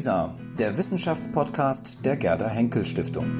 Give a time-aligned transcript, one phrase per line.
[0.00, 3.38] WISA, der Wissenschaftspodcast der Gerda Henkel Stiftung.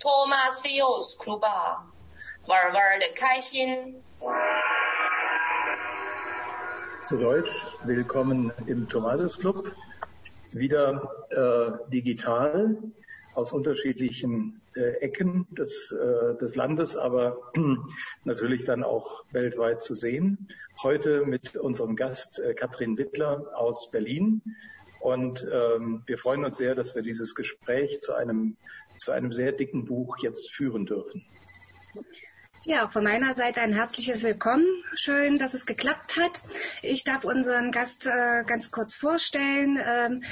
[0.00, 1.42] Thomas Club
[2.46, 4.02] 玩玩的开心。
[7.08, 7.50] Zu Deutsch,
[7.84, 9.72] willkommen im Thomasius Club.
[10.55, 12.77] Wieder äh, digital
[13.35, 17.37] aus unterschiedlichen äh, Ecken des, äh, des Landes, aber
[18.23, 20.47] natürlich dann auch weltweit zu sehen.
[20.81, 24.41] Heute mit unserem Gast äh, Katrin Wittler aus Berlin.
[24.99, 28.55] Und ähm, wir freuen uns sehr, dass wir dieses Gespräch zu einem,
[28.97, 31.25] zu einem sehr dicken Buch jetzt führen dürfen.
[32.65, 34.65] Ja, von meiner Seite ein herzliches Willkommen.
[34.95, 36.39] Schön, dass es geklappt hat.
[36.81, 39.77] Ich darf unseren Gast äh, ganz kurz vorstellen.
[39.85, 40.23] Ähm,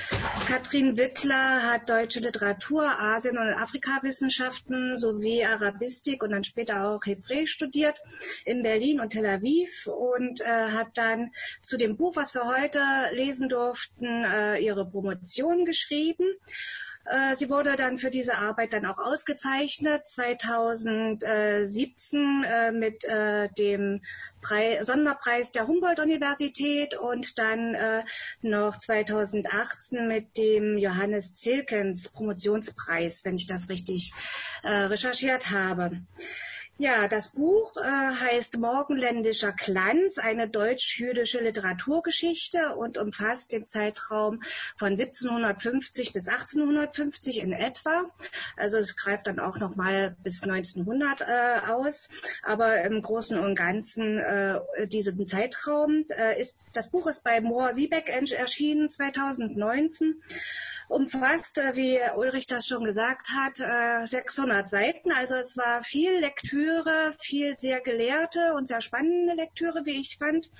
[0.47, 7.51] Katrin Wittler hat deutsche Literatur, Asien- und Afrikawissenschaften sowie Arabistik und dann später auch Hebräisch
[7.51, 7.99] studiert
[8.45, 12.79] in Berlin und Tel Aviv und äh, hat dann zu dem Buch, was wir heute
[13.11, 16.25] lesen durften, äh, ihre Promotion geschrieben.
[17.05, 24.03] Äh, sie wurde dann für diese Arbeit dann auch ausgezeichnet, 2017 äh, mit äh, dem
[24.41, 27.77] Pre Sonderpreis der Humboldt-Universität und dann
[28.41, 34.11] noch 2018 mit dem Johannes Zilkens Promotionspreis, wenn ich das richtig
[34.63, 36.01] recherchiert habe.
[36.81, 44.41] Ja, das Buch äh, heißt Morgenländischer Glanz, eine deutsch-jüdische Literaturgeschichte und umfasst den Zeitraum
[44.77, 48.09] von 1750 bis 1850 in etwa.
[48.57, 52.09] Also es greift dann auch noch mal bis 1900 äh, aus,
[52.41, 57.73] aber im Großen und Ganzen äh, diesen Zeitraum äh, ist das Buch ist bei Mohr
[57.73, 60.19] Siebeck erschienen 2019
[60.91, 63.55] umfasst, äh, wie Ulrich das schon gesagt hat,
[64.07, 65.11] 600 äh, Seiten.
[65.11, 70.51] Also es war viel Lektüre, viel sehr gelehrte und sehr spannende Lektüre, wie ich fand.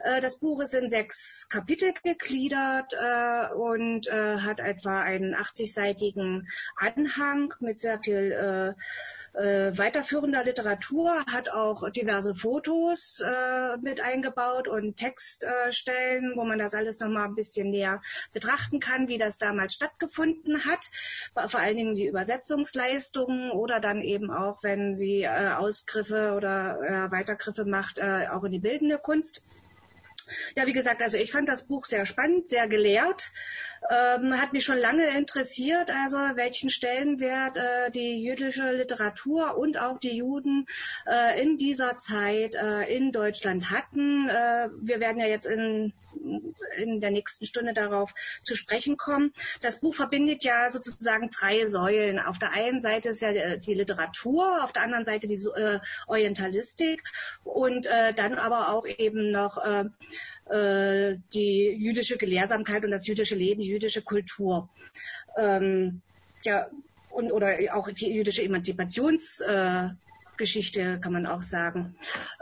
[0.00, 2.94] Äh, das Buch ist in sechs Kapitel gegliedert
[3.56, 8.74] und hat etwa einen 80-seitigen Anhang mit sehr viel äh,
[9.34, 16.74] weiterführender Literatur, hat auch diverse Fotos äh, mit eingebaut und Textstellen, äh, wo man das
[16.74, 18.00] alles nochmal ein bisschen näher
[18.32, 20.86] betrachten kann, wie das damals stattgefunden hat.
[21.50, 27.10] Vor allen Dingen die Übersetzungsleistungen oder dann eben auch, wenn sie äh, Ausgriffe oder äh,
[27.10, 29.42] Weitergriffe macht, äh, auch in die bildende Kunst.
[30.56, 33.30] Ja, wie gesagt, also ich fand das Buch sehr spannend, sehr gelehrt,
[33.90, 39.98] ähm, hat mich schon lange interessiert, also welchen Stellenwert äh, die jüdische Literatur und auch
[39.98, 40.66] die Juden
[41.06, 44.28] äh, in dieser Zeit äh, in Deutschland hatten.
[44.28, 45.92] Äh, wir werden ja jetzt in,
[46.76, 49.32] in der nächsten Stunde darauf zu sprechen kommen.
[49.60, 52.18] Das Buch verbindet ja sozusagen drei Säulen.
[52.18, 55.80] Auf der einen Seite ist ja äh, die Literatur, auf der anderen Seite die äh,
[56.06, 57.02] Orientalistik
[57.44, 59.58] und dann aber auch eben noch
[60.50, 64.68] äh, die jüdische Gelehrsamkeit und das jüdische Leben, die jüdische Kultur.
[65.36, 66.02] Ähm,
[66.44, 66.68] ja,
[67.14, 71.96] und, oder auch die jüdische Emanzipationsgeschichte, äh, kann man auch sagen.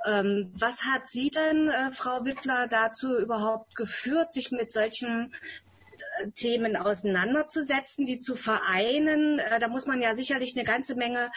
[0.06, 5.34] Ähm, was hat Sie denn, äh, Frau Wittler, dazu überhaupt geführt, sich mit solchen
[6.18, 9.38] äh, Themen auseinanderzusetzen, die zu vereinen.
[9.38, 11.30] Äh, da muss man ja sicherlich eine ganze Menge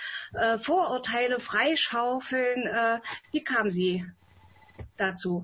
[0.61, 3.01] Vorurteile freischaufeln.
[3.31, 4.05] Wie kam Sie
[4.97, 5.43] dazu?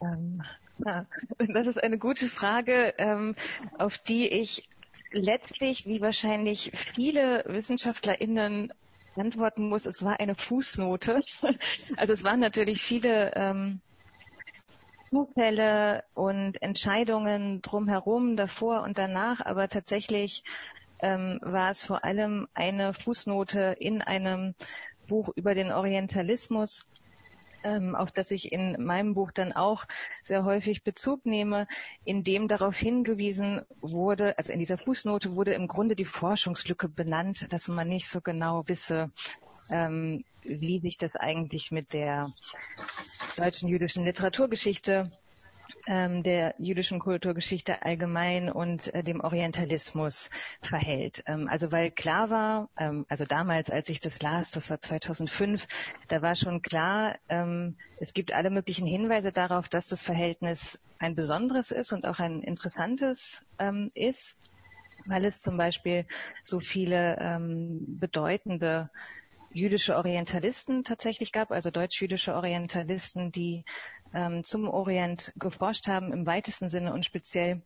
[0.00, 0.42] Ähm,
[0.78, 1.06] na,
[1.52, 3.34] das ist eine gute Frage, ähm,
[3.78, 4.68] auf die ich
[5.10, 8.72] letztlich, wie wahrscheinlich viele WissenschaftlerInnen
[9.16, 11.20] antworten muss, es war eine Fußnote.
[11.96, 13.80] Also es waren natürlich viele ähm,
[15.06, 20.44] Zufälle und Entscheidungen drumherum, davor und danach, aber tatsächlich
[21.00, 24.54] ähm, war es vor allem eine Fußnote in einem
[25.08, 26.84] Buch über den Orientalismus,
[27.64, 29.84] ähm, auf das ich in meinem Buch dann auch
[30.22, 31.66] sehr häufig Bezug nehme,
[32.04, 37.52] in dem darauf hingewiesen wurde, also in dieser Fußnote wurde im Grunde die Forschungslücke benannt,
[37.52, 39.10] dass man nicht so genau wisse,
[39.70, 42.32] ähm, wie sich das eigentlich mit der
[43.36, 45.10] deutschen jüdischen Literaturgeschichte
[45.88, 50.28] ähm, der jüdischen Kulturgeschichte allgemein und äh, dem Orientalismus
[50.60, 51.24] verhält.
[51.26, 55.66] Ähm, also weil klar war, ähm, also damals, als ich das las, das war 2005,
[56.08, 61.14] da war schon klar, ähm, es gibt alle möglichen Hinweise darauf, dass das Verhältnis ein
[61.14, 64.36] besonderes ist und auch ein interessantes ähm, ist,
[65.06, 66.04] weil es zum Beispiel
[66.44, 68.90] so viele ähm, bedeutende
[69.50, 73.64] jüdische Orientalisten tatsächlich gab, also deutsch-jüdische Orientalisten, die
[74.14, 77.62] ähm, zum Orient geforscht haben, im weitesten Sinne und speziell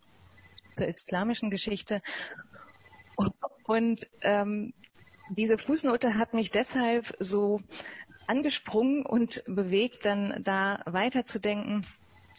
[0.75, 2.03] zur islamischen Geschichte.
[3.65, 4.73] Und ähm,
[5.31, 7.61] diese Fußnote hat mich deshalb so
[8.27, 11.87] angesprungen und bewegt, dann da weiterzudenken,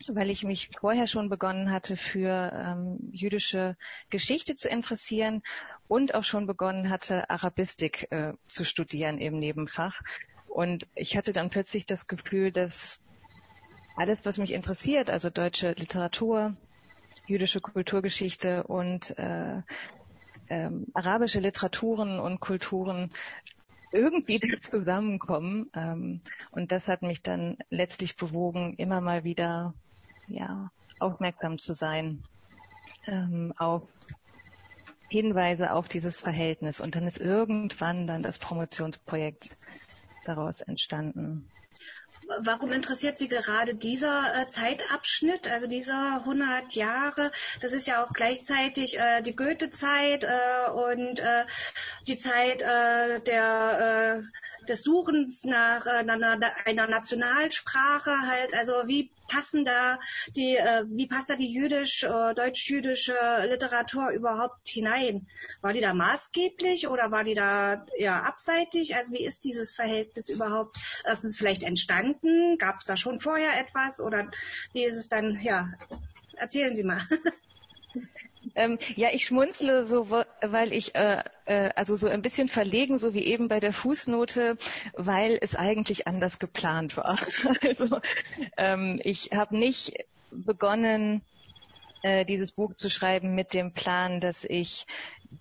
[0.08, 3.78] weil ich mich vorher schon begonnen hatte, für ähm, jüdische
[4.10, 5.42] Geschichte zu interessieren
[5.88, 10.02] und auch schon begonnen hatte, Arabistik äh, zu studieren im Nebenfach.
[10.50, 13.00] Und ich hatte dann plötzlich das Gefühl, dass
[13.96, 16.56] alles, was mich interessiert, also deutsche Literatur,
[17.28, 19.62] jüdische Kulturgeschichte und äh,
[20.50, 23.12] ähm, arabische Literaturen und Kulturen
[23.92, 24.40] irgendwie
[24.70, 25.70] zusammenkommen.
[25.74, 29.74] Ähm, und das hat mich dann letztlich bewogen, immer mal wieder
[30.28, 32.24] ja, aufmerksam zu sein
[33.08, 33.84] ähm, auf
[35.10, 36.82] Hinweise auf dieses Verhältnis.
[36.82, 39.58] Und dann ist irgendwann dann das Promotionsprojekt
[40.26, 41.48] daraus entstanden.
[42.40, 47.32] Warum interessiert Sie gerade dieser äh, Zeitabschnitt, also dieser 100 Jahre?
[47.62, 51.46] Das ist ja auch gleichzeitig äh, die Goethe-Zeit äh, und äh,
[52.08, 59.66] die Zeit äh, der äh, des Suchens nach einer, einer Nationalsprache halt, also wie passen
[59.66, 60.00] da
[60.36, 63.16] die, äh, wie passt da die jüdisch, äh, deutsch-jüdische
[63.50, 65.28] Literatur überhaupt hinein?
[65.62, 68.96] War die da maßgeblich oder war die da eher abseitig?
[68.96, 72.58] Also wie ist dieses Verhältnis überhaupt erstens vielleicht entstanden?
[72.58, 74.30] Gab es da schon vorher etwas oder
[74.74, 75.72] wie ist es dann, ja,
[76.36, 77.08] erzählen Sie mal.
[78.56, 83.14] Ähm, ja, ich schmunzle so, weil ich äh, äh, also so ein bisschen verlegen, so
[83.14, 84.58] wie eben bei der Fußnote,
[84.94, 87.20] weil es eigentlich anders geplant war.
[87.62, 88.00] also
[88.58, 89.94] ähm, ich habe nicht
[90.32, 91.22] begonnen,
[92.02, 94.86] äh, dieses Buch zu schreiben mit dem Plan, dass ich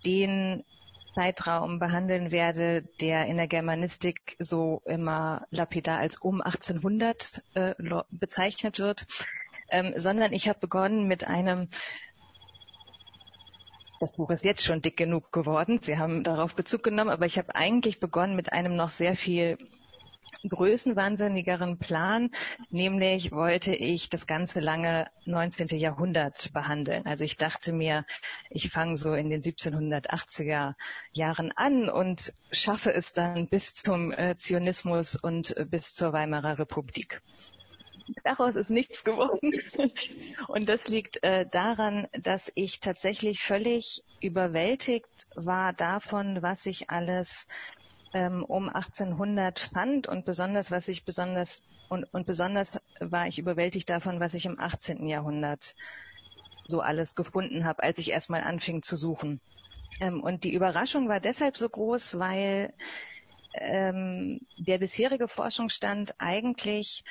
[0.04, 0.64] den
[1.14, 7.74] Zeitraum behandeln werde, der in der Germanistik so immer lapidar als um 1800 äh,
[8.10, 9.06] bezeichnet wird,
[9.70, 11.68] ähm, sondern ich habe begonnen mit einem
[14.02, 15.78] das Buch ist jetzt schon dick genug geworden.
[15.80, 19.56] Sie haben darauf Bezug genommen, aber ich habe eigentlich begonnen mit einem noch sehr viel
[20.48, 22.32] größenwahnsinnigeren Plan,
[22.68, 25.68] nämlich wollte ich das ganze lange 19.
[25.78, 27.06] Jahrhundert behandeln.
[27.06, 28.04] Also ich dachte mir,
[28.50, 30.74] ich fange so in den 1780er
[31.12, 36.58] Jahren an und schaffe es dann bis zum äh, Zionismus und äh, bis zur Weimarer
[36.58, 37.22] Republik.
[38.24, 39.52] Daraus ist nichts geworden.
[40.48, 47.46] Und das liegt äh, daran, dass ich tatsächlich völlig überwältigt war davon, was ich alles
[48.14, 53.90] ähm, um 1800 fand und besonders, was ich besonders und, und besonders war ich überwältigt
[53.90, 55.06] davon, was ich im 18.
[55.08, 55.74] Jahrhundert
[56.66, 59.40] so alles gefunden habe, als ich erstmal anfing zu suchen.
[60.00, 62.72] Ähm, und die Überraschung war deshalb so groß, weil
[63.54, 67.04] ähm, der bisherige Forschungsstand eigentlich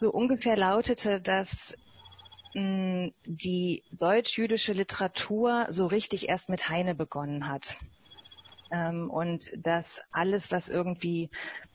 [0.00, 1.76] so ungefähr lautete, dass
[2.54, 7.76] mh, die deutsch-jüdische Literatur so richtig erst mit Heine begonnen hat.
[8.72, 11.28] Ähm, und dass alles, was irgendwie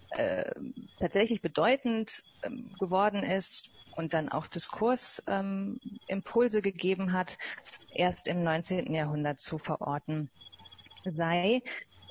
[0.10, 0.52] äh,
[1.00, 7.38] tatsächlich bedeutend ähm, geworden ist und dann auch Diskursimpulse ähm, gegeben hat,
[7.94, 8.92] erst im 19.
[8.92, 10.32] Jahrhundert zu verorten
[11.04, 11.62] sei.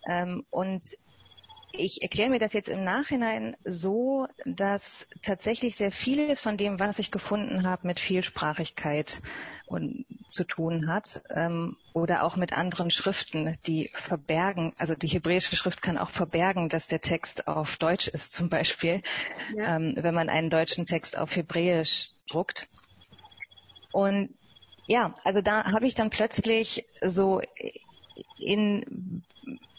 [0.07, 0.85] Ähm, und
[1.77, 6.99] ich erkläre mir das jetzt im Nachhinein so, dass tatsächlich sehr vieles von dem, was
[6.99, 9.21] ich gefunden habe, mit Vielsprachigkeit
[9.67, 15.57] und, zu tun hat ähm, oder auch mit anderen Schriften, die verbergen, also die hebräische
[15.57, 19.03] Schrift kann auch verbergen, dass der Text auf Deutsch ist zum Beispiel,
[19.57, 19.77] ja.
[19.77, 22.69] ähm, wenn man einen deutschen Text auf Hebräisch druckt.
[23.93, 24.35] Und
[24.87, 27.41] ja, also da habe ich dann plötzlich so
[28.39, 29.23] in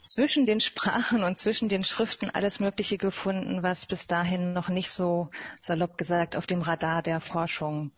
[0.08, 4.92] zwischen den Sprachen und zwischen den Schriften alles Mögliche gefunden, was bis dahin noch nicht
[4.92, 5.30] so
[5.62, 7.92] salopp gesagt auf dem Radar der Forschung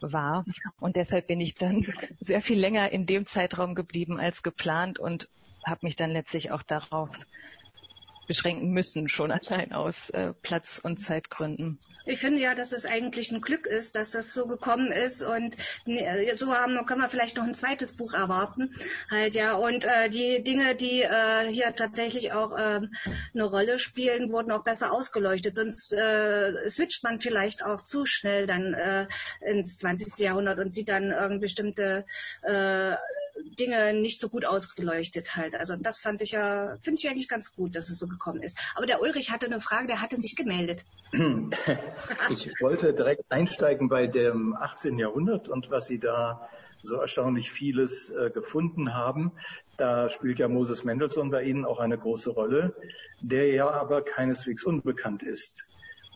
[0.00, 0.44] war.
[0.80, 1.86] Und deshalb bin ich dann
[2.20, 5.28] sehr viel länger in dem Zeitraum geblieben als geplant und
[5.66, 7.10] habe mich dann letztlich auch darauf
[8.26, 11.78] beschränken müssen, schon allein aus äh, Platz- und Zeitgründen.
[12.04, 15.56] Ich finde ja, dass es eigentlich ein Glück ist, dass das so gekommen ist und
[15.86, 18.74] äh, so haben, können wir vielleicht noch ein zweites Buch erwarten.
[19.10, 22.80] Halt ja und äh, die Dinge, die äh, hier tatsächlich auch äh,
[23.34, 25.54] eine Rolle spielen, wurden auch besser ausgeleuchtet.
[25.54, 29.06] Sonst äh, switcht man vielleicht auch zu schnell dann äh,
[29.40, 30.18] ins 20.
[30.18, 32.04] Jahrhundert und sieht dann irgendwie bestimmte
[32.42, 32.96] äh,
[33.58, 35.54] Dinge nicht so gut ausgeleuchtet halt.
[35.54, 38.58] Also das fand ich ja, finde ich eigentlich ganz gut, dass es so gekommen ist.
[38.74, 40.84] Aber der Ulrich hatte eine Frage, der hatte sich gemeldet.
[42.30, 44.98] Ich wollte direkt einsteigen bei dem 18.
[44.98, 46.48] Jahrhundert und was Sie da
[46.82, 49.32] so erstaunlich vieles äh, gefunden haben.
[49.76, 52.74] Da spielt ja Moses Mendelssohn bei Ihnen auch eine große Rolle,
[53.20, 55.66] der ja aber keineswegs unbekannt ist.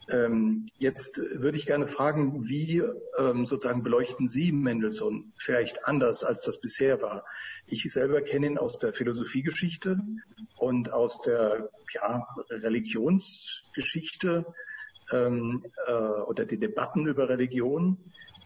[0.09, 2.83] Ähm, jetzt würde ich gerne fragen, wie
[3.19, 7.25] ähm, sozusagen beleuchten Sie Mendelssohn vielleicht anders, als das bisher war?
[7.66, 10.00] Ich selber kenne ihn aus der Philosophiegeschichte
[10.57, 14.47] und aus der ja, Religionsgeschichte
[15.12, 17.99] ähm, äh, oder die Debatten über Religion.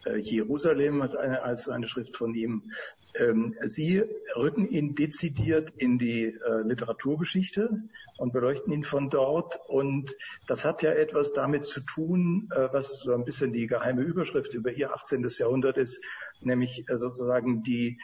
[0.04, 2.70] Äh, Jerusalem hat eine, als eine Schrift von ihm.
[3.14, 4.02] Ähm, Sie
[4.36, 7.82] rücken ihn dezidiert in die äh, Literaturgeschichte
[8.18, 9.60] und beleuchten ihn von dort.
[9.68, 10.14] Und
[10.46, 14.54] das hat ja etwas damit zu tun, äh, was so ein bisschen die geheime Überschrift
[14.54, 15.26] über Ihr 18.
[15.38, 16.00] Jahrhundert ist,
[16.40, 17.98] nämlich sozusagen die,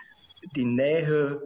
[0.54, 1.42] die Nähe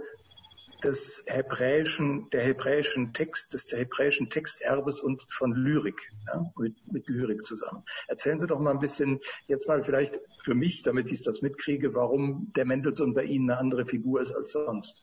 [0.85, 7.09] des hebräischen, der hebräischen Text, des der hebräischen Texterbes und von Lyrik, ja, mit, mit
[7.09, 7.85] Lyrik zusammen.
[8.09, 11.95] Erzählen Sie doch mal ein bisschen, jetzt mal vielleicht für mich, damit ich das mitkriege,
[11.95, 15.03] warum der Mendelssohn bei Ihnen eine andere Figur ist als sonst.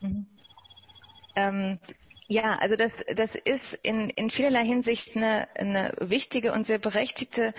[0.00, 0.26] Mhm.
[1.36, 1.78] Ähm,
[2.28, 7.54] ja, also das, das ist in, in vielerlei Hinsicht eine, eine wichtige und sehr berechtigte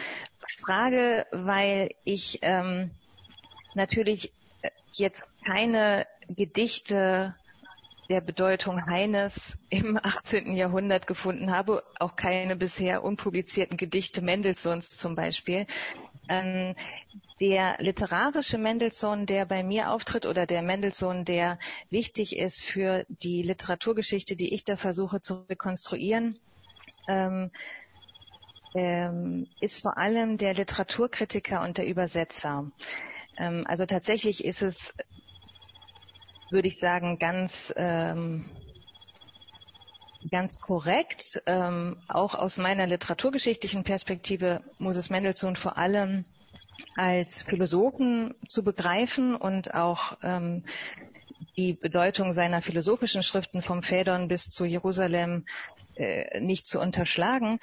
[0.61, 2.91] Frage, weil ich ähm,
[3.73, 4.31] natürlich
[4.93, 7.35] jetzt keine Gedichte
[8.09, 10.55] der Bedeutung Heines im 18.
[10.55, 15.67] Jahrhundert gefunden habe, auch keine bisher unpublizierten Gedichte Mendelssohns zum Beispiel.
[16.27, 16.75] Ähm,
[17.39, 21.59] der literarische Mendelssohn, der bei mir auftritt, oder der Mendelssohn, der
[21.91, 26.39] wichtig ist für die Literaturgeschichte, die ich da versuche zu rekonstruieren,
[27.07, 27.51] ähm,
[28.73, 32.71] ähm, ist vor allem der Literaturkritiker und der Übersetzer.
[33.37, 34.93] Ähm, also tatsächlich ist es
[36.51, 38.45] würde ich sagen, ganz, ähm,
[40.31, 41.41] ganz korrekt.
[41.45, 46.25] Ähm, auch aus meiner literaturgeschichtlichen Perspektive muss es Mendelssohn vor allem
[46.95, 50.65] als Philosophen zu begreifen und auch ähm,
[51.57, 55.45] die Bedeutung seiner philosophischen Schriften vom Phaedon bis zu Jerusalem
[55.95, 57.59] äh, nicht zu unterschlagen.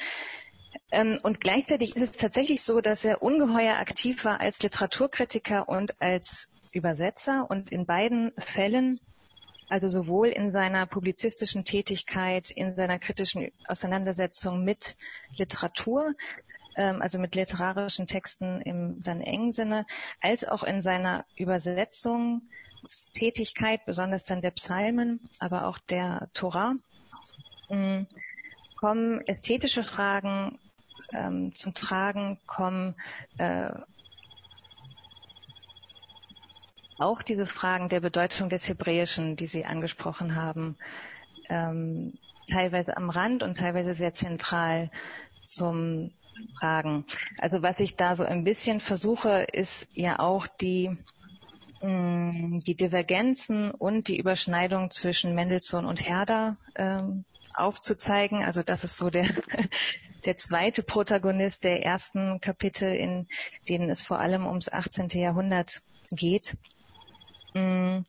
[0.90, 6.00] Ähm, und gleichzeitig ist es tatsächlich so, dass er ungeheuer aktiv war als Literaturkritiker und
[6.00, 9.00] als Übersetzer und in beiden Fällen,
[9.68, 14.94] also sowohl in seiner publizistischen Tätigkeit, in seiner kritischen Auseinandersetzung mit
[15.36, 16.12] Literatur,
[16.76, 19.86] ähm, also mit literarischen Texten im dann engen Sinne,
[20.20, 26.74] als auch in seiner Übersetzungstätigkeit, besonders dann der Psalmen, aber auch der Torah,
[27.70, 28.06] ähm,
[28.78, 30.58] kommen ästhetische Fragen
[31.14, 32.94] ähm, zum Tragen, kommen
[33.38, 33.70] äh,
[36.98, 40.76] auch diese Fragen der Bedeutung des Hebräischen, die Sie angesprochen haben,
[41.48, 42.14] ähm,
[42.50, 44.90] teilweise am Rand und teilweise sehr zentral
[45.42, 46.12] zum
[46.58, 47.04] Tragen.
[47.38, 50.96] Also was ich da so ein bisschen versuche, ist ja auch die
[51.82, 57.24] mh, mm, die Divergenzen und die Überschneidung zwischen Mendelssohn und Herder ähm,
[57.54, 58.42] aufzuzeigen.
[58.44, 59.28] Also das ist so der,
[60.24, 63.26] der zweite Protagonist der ersten Kapitel, in
[63.68, 65.08] denen es vor allem ums 18.
[65.08, 66.56] Jahrhundert geht.
[67.54, 68.00] Mm.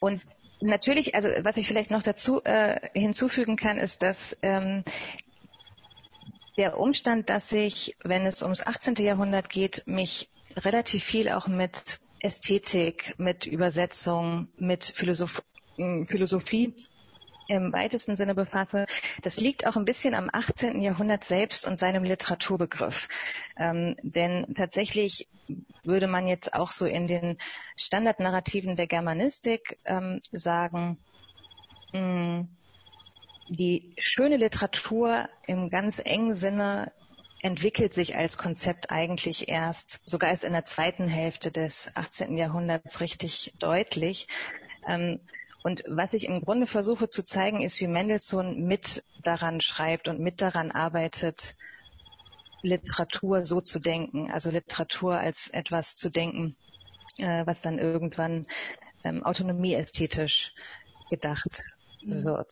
[0.00, 0.20] Und
[0.60, 4.84] natürlich, also was ich vielleicht noch dazu äh, hinzufügen kann, ist, dass ähm,
[6.56, 8.94] der Umstand, dass ich, wenn es ums 18.
[8.96, 15.42] Jahrhundert geht, mich relativ viel auch mit Ästhetik, mit Übersetzung, mit Philosoph
[15.76, 16.74] Philosophie
[17.52, 18.86] im weitesten Sinne befasse,
[19.22, 20.80] das liegt auch ein bisschen am 18.
[20.80, 23.08] Jahrhundert selbst und seinem Literaturbegriff.
[23.56, 25.28] Ähm, denn tatsächlich
[25.84, 27.38] würde man jetzt auch so in den
[27.76, 30.98] Standardnarrativen der Germanistik ähm, sagen,
[31.92, 32.48] mh, hm,
[33.48, 36.92] die schöne Literatur im ganz engen Sinne
[37.42, 42.38] entwickelt sich als Konzept eigentlich erst, sogar erst in der zweiten Hälfte des 18.
[42.38, 44.28] Jahrhunderts richtig deutlich.
[44.88, 45.20] Ähm,
[45.62, 50.18] und was ich im Grunde versuche zu zeigen, ist, wie Mendelssohn mit daran schreibt und
[50.18, 51.54] mit daran arbeitet,
[52.62, 56.56] Literatur so zu denken, also Literatur als etwas zu denken,
[57.18, 58.46] äh, was dann irgendwann
[59.04, 60.52] ähm, autonomieästhetisch
[61.10, 61.62] gedacht
[62.02, 62.24] mhm.
[62.24, 62.48] wird.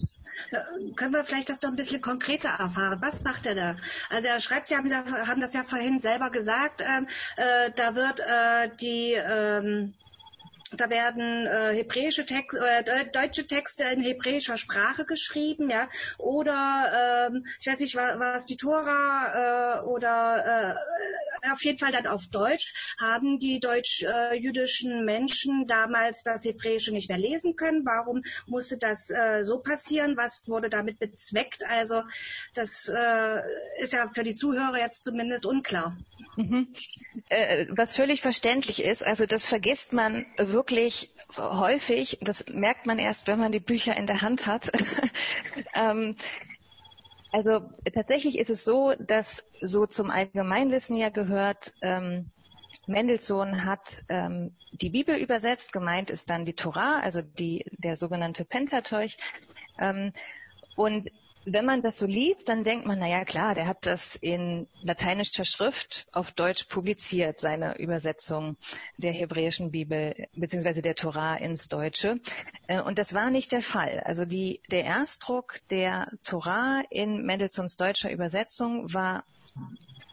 [0.97, 3.01] Können wir vielleicht das noch ein bisschen konkreter erfahren?
[3.03, 3.77] Was macht er da?
[4.09, 8.75] Also er schreibt, haben, haben das ja vorhin selber gesagt, ähm, äh, da wird äh,
[8.81, 9.95] die ähm,
[10.73, 17.47] da werden äh, hebräische Text, äh, deutsche Texte in hebräischer Sprache geschrieben, ja, oder ähm,
[17.61, 20.77] ich weiß nicht, war es die Tora äh, oder
[21.40, 27.09] äh, auf jeden Fall dann auf Deutsch, haben die deutsch-jüdischen Menschen damals das Hebräische nicht
[27.09, 27.85] mehr lesen können.
[27.85, 30.17] Warum musste das äh, so passieren?
[30.17, 31.65] Was wurde damit bezweckt?
[31.65, 32.03] Also
[32.55, 33.41] das äh,
[33.81, 35.97] ist ja für die Zuhörer jetzt zumindest unklar.
[36.37, 36.69] Mhm.
[37.29, 43.27] Äh, was völlig verständlich ist, also das vergisst man wirklich häufig, das merkt man erst,
[43.27, 44.71] wenn man die Bücher in der Hand hat.
[45.75, 46.17] ähm,
[47.33, 52.31] Also tatsächlich ist es so, dass so zum Allgemeinwissen ja gehört, ähm,
[52.87, 58.45] Mendelssohn hat ähm, die Bibel übersetzt, gemeint ist dann die Torah, also die, der sogenannte
[58.45, 59.17] Pentateuch.
[59.79, 60.13] Ähm,
[60.77, 61.09] und
[61.45, 65.45] wenn man das so liest, dann denkt man, naja klar, der hat das in lateinischer
[65.45, 68.57] Schrift auf Deutsch publiziert, seine Übersetzung
[68.99, 70.83] der hebräischen Bibel bzw.
[70.83, 72.21] der Torah ins Deutsche.
[72.67, 74.01] Äh, und das war nicht der Fall.
[74.05, 79.25] Also die, der Erstdruck der Torah in Mendelssohns deutscher Übersetzung war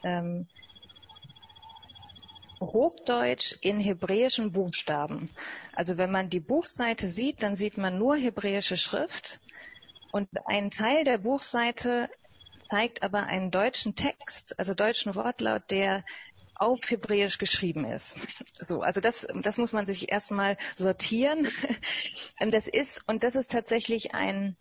[0.04, 0.48] ähm,
[2.60, 5.30] Hochdeutsch in hebräischen Buchstaben.
[5.74, 9.40] Also wenn man die Buchseite sieht, dann sieht man nur hebräische Schrift
[10.18, 12.10] und ein Teil der Buchseite
[12.70, 16.04] zeigt aber einen deutschen Text, also deutschen Wortlaut, der
[16.56, 18.18] auf Hebräisch geschrieben ist.
[18.60, 21.48] So, also das, das muss man sich erstmal sortieren.
[22.40, 24.56] Das ist, und das ist tatsächlich ein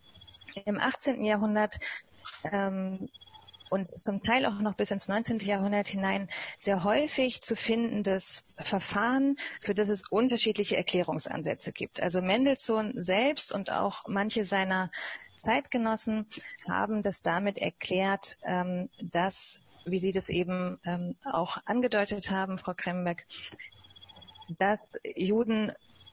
[0.65, 1.23] im 18.
[1.23, 1.79] Jahrhundert
[2.43, 3.07] ähm,
[3.69, 5.39] und zum Teil auch noch bis ins 19.
[5.39, 6.27] Jahrhundert hinein
[6.59, 12.01] sehr häufig zu findendes Verfahren, für das es unterschiedliche Erklärungsansätze gibt.
[12.01, 14.89] Also Mendelssohn selbst und auch manche seiner
[15.37, 16.27] Zeitgenossen
[16.67, 22.73] haben das damit erklärt, ähm, dass, wie Sie das eben ähm, auch angedeutet haben, Frau
[22.73, 23.25] Krembeck,
[24.59, 24.79] dass
[25.15, 25.71] Juden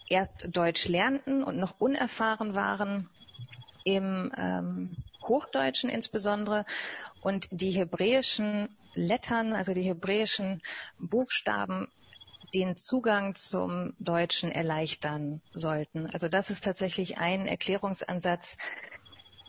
[0.08, 3.08] erst Deutsch lernten und noch unerfahren waren
[3.84, 6.64] im ähm, Hochdeutschen insbesondere
[7.22, 10.62] und die hebräischen Lettern, also die hebräischen
[10.98, 11.88] Buchstaben
[12.54, 16.06] den Zugang zum Deutschen erleichtern sollten.
[16.10, 18.56] Also das ist tatsächlich ein Erklärungsansatz,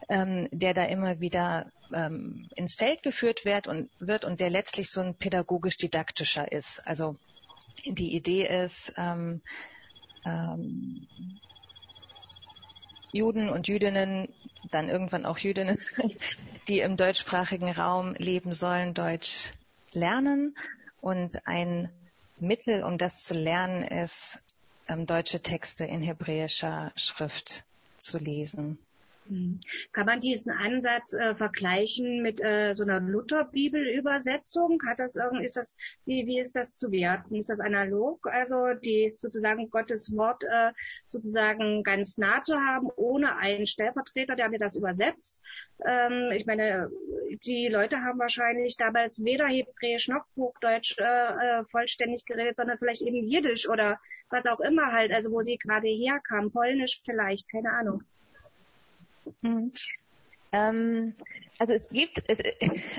[0.09, 4.89] ähm, der da immer wieder ähm, ins Feld geführt wird und, wird und der letztlich
[4.89, 6.85] so ein pädagogisch-didaktischer ist.
[6.85, 7.17] Also
[7.85, 9.41] die Idee ist, ähm,
[10.25, 11.07] ähm,
[13.11, 14.27] Juden und Jüdinnen,
[14.71, 15.79] dann irgendwann auch Jüdinnen,
[16.67, 19.53] die im deutschsprachigen Raum leben sollen, Deutsch
[19.91, 20.55] lernen.
[21.01, 21.89] Und ein
[22.39, 24.39] Mittel, um das zu lernen, ist,
[24.87, 27.63] ähm, deutsche Texte in hebräischer Schrift
[27.97, 28.77] zu lesen.
[29.27, 29.59] Hm.
[29.91, 34.79] Kann man diesen Ansatz äh, vergleichen mit äh, so einer Lutherbibelübersetzung?
[34.87, 37.35] Hat das irgendwie, ist das, wie, wie ist das zu werten?
[37.35, 38.27] Ist das analog?
[38.27, 40.71] Also die sozusagen Gottes Wort äh,
[41.07, 45.41] sozusagen ganz nah zu haben, ohne einen Stellvertreter, der mir das übersetzt?
[45.83, 46.91] Ähm, ich meine,
[47.43, 53.01] die Leute haben wahrscheinlich damals weder Hebräisch noch Hochdeutsch äh, äh, vollständig geredet, sondern vielleicht
[53.01, 57.71] eben Jiddisch oder was auch immer halt, also wo sie gerade herkamen, Polnisch vielleicht, keine
[57.71, 58.03] Ahnung.
[59.41, 59.73] Mhm.
[60.51, 61.15] Ähm,
[61.59, 62.23] also es gibt,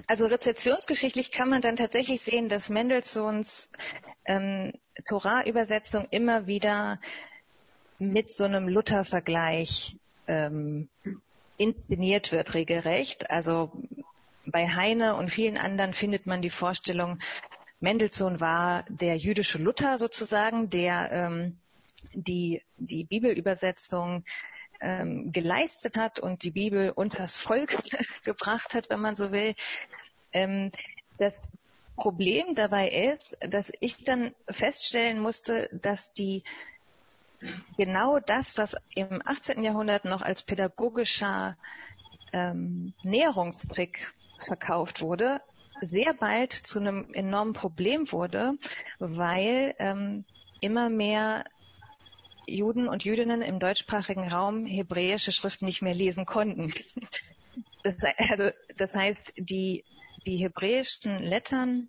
[0.06, 3.68] also rezeptionsgeschichtlich kann man dann tatsächlich sehen, dass Mendelssohns
[4.24, 4.72] ähm,
[5.08, 7.00] Torah-Übersetzung immer wieder
[7.98, 10.88] mit so einem Luther-Vergleich ähm,
[11.56, 13.30] inszeniert wird, regelrecht.
[13.30, 13.72] Also
[14.44, 17.18] bei Heine und vielen anderen findet man die Vorstellung,
[17.80, 21.58] Mendelssohn war der jüdische Luther sozusagen, der ähm,
[22.12, 24.24] die, die Bibelübersetzung
[24.80, 27.76] ähm, geleistet hat und die Bibel unters Volk
[28.24, 29.54] gebracht hat, wenn man so will.
[30.32, 30.70] Ähm,
[31.18, 31.34] das
[31.96, 36.44] Problem dabei ist, dass ich dann feststellen musste, dass die
[37.76, 39.62] genau das, was im 18.
[39.64, 41.56] Jahrhundert noch als pädagogischer
[42.32, 44.12] ähm, Näherungstrick
[44.44, 45.40] verkauft wurde,
[45.82, 48.54] sehr bald zu einem enormen Problem wurde,
[48.98, 50.24] weil ähm,
[50.60, 51.44] immer mehr
[52.46, 56.72] Juden und Jüdinnen im deutschsprachigen Raum hebräische Schrift nicht mehr lesen konnten.
[57.82, 59.84] Das, also, das heißt, die,
[60.26, 61.88] die hebräischen Lettern,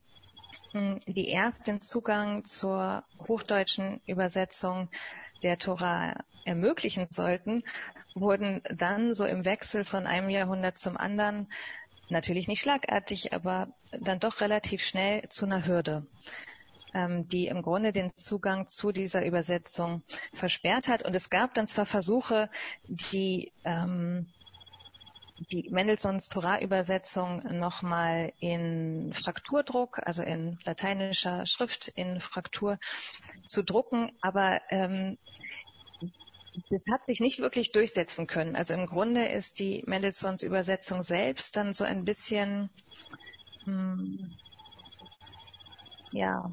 [0.71, 4.89] hm, die erst den Zugang zur hochdeutschen Übersetzung
[5.43, 7.63] der Tora ermöglichen sollten,
[8.13, 11.51] wurden dann so im Wechsel von einem Jahrhundert zum anderen
[12.09, 16.07] natürlich nicht schlagartig, aber dann doch relativ schnell zu einer Hürde
[16.93, 21.03] die im Grunde den Zugang zu dieser Übersetzung versperrt hat.
[21.03, 22.49] Und es gab dann zwar Versuche,
[22.87, 24.27] die ähm,
[25.51, 32.79] die Mendelssohns Torah-Übersetzung nochmal in Frakturdruck, also in lateinischer Schrift in Fraktur
[33.45, 35.17] zu drucken, aber ähm,
[36.69, 38.55] das hat sich nicht wirklich durchsetzen können.
[38.55, 42.71] Also im Grunde ist die Mendelssohns Übersetzung selbst dann so ein bisschen,
[43.65, 44.33] hm,
[46.11, 46.51] ja,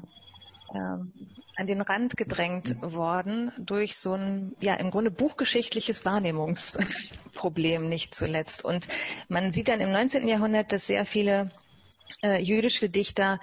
[0.73, 1.13] ähm,
[1.55, 8.65] an den Rand gedrängt worden durch so ein, ja, im Grunde buchgeschichtliches Wahrnehmungsproblem nicht zuletzt.
[8.65, 8.87] Und
[9.29, 10.27] man sieht dann im 19.
[10.27, 11.51] Jahrhundert, dass sehr viele
[12.23, 13.39] äh, jüdische Dichter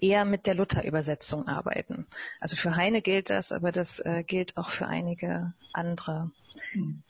[0.00, 2.06] eher mit der Luther-Übersetzung arbeiten.
[2.40, 6.30] Also für Heine gilt das, aber das äh, gilt auch für einige andere.
[6.74, 7.02] Ähm,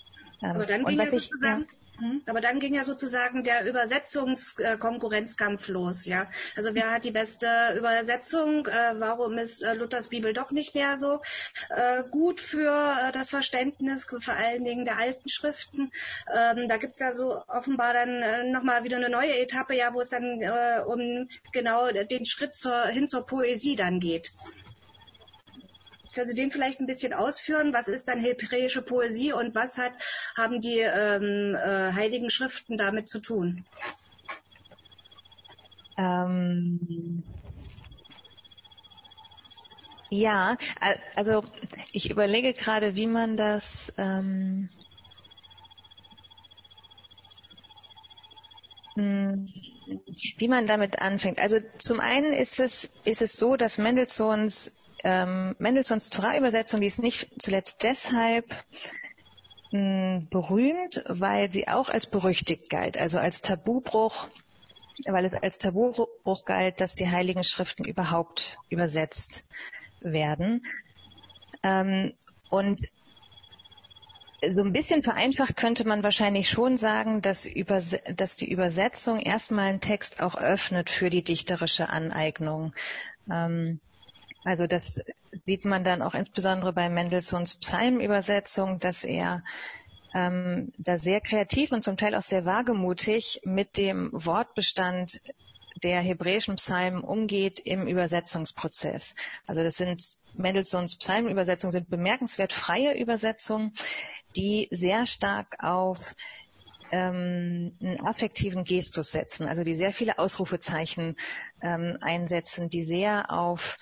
[0.43, 1.82] aber dann ging ja sozusagen, ja.
[1.99, 2.23] Hm?
[2.27, 6.29] Aber dann ging ja sozusagen der Übersetzungskonkurrenzkampf los, ja.
[6.57, 8.67] Also wer hat die beste Übersetzung?
[8.67, 11.21] Äh, warum ist äh, Luthers Bibel doch nicht mehr so
[11.69, 15.93] äh, gut für das Verständnis, vor allen Dingen der alten Schriften?
[16.35, 20.11] Ähm, da es ja so offenbar dann nochmal wieder eine neue Etappe, ja, wo es
[20.11, 20.41] dann
[20.87, 24.33] um genau den Schritt zur, hin zur Poesie dann geht.
[26.15, 27.73] Können Sie den vielleicht ein bisschen ausführen?
[27.73, 29.93] Was ist dann hebräische Poesie und was hat,
[30.37, 33.65] haben die ähm, äh, heiligen Schriften damit zu tun?
[35.97, 37.23] Ähm,
[40.11, 40.57] ja,
[41.17, 41.43] also
[41.93, 43.91] ich überlege gerade, wie man das.
[43.97, 44.69] Ähm,
[48.95, 49.49] hm,
[50.37, 51.39] wie man damit anfängt.
[51.39, 54.71] Also zum einen ist es, ist es so, dass Mendelssohns
[55.05, 58.49] ähm, Mendelssohns Torah-Übersetzung, die ist nicht zuletzt deshalb
[59.71, 64.29] mh, hm, berühmt, weil sie auch als berüchtigt galt, also als Tabubruch,
[65.07, 69.45] weil es als Tabubruch galt, dass die Heiligen Schriften überhaupt übersetzt
[70.01, 70.65] werden.
[71.63, 72.15] Ähm,
[72.51, 72.83] und
[74.51, 77.49] so ein bisschen vereinfacht könnte man wahrscheinlich schon sagen, dass,
[78.17, 82.75] dass, die Übersetzung erstmal einen Text auch öffnet für die dichterische Aneignung.
[83.31, 83.81] Ähm,
[84.45, 85.01] also das
[85.47, 89.43] sieht man dann auch insbesondere bei Mendelssohns Psalmübersetzung, dass er
[90.15, 95.21] ähm, da sehr kreativ und zum Teil auch sehr wagemutig mit dem Wortbestand
[95.83, 99.15] der hebräischen Psalmen umgeht im Übersetzungsprozess.
[99.47, 100.03] Also das sind
[100.35, 103.73] Mendelssohns Psalmenübersetzungen sind bemerkenswert freie Übersetzungen,
[104.37, 105.99] die sehr stark auf
[106.91, 111.17] ähm, einen affektiven Gestus setzen, also die sehr viele Ausrufezeichen
[111.63, 113.77] ähm, einsetzen, die sehr auf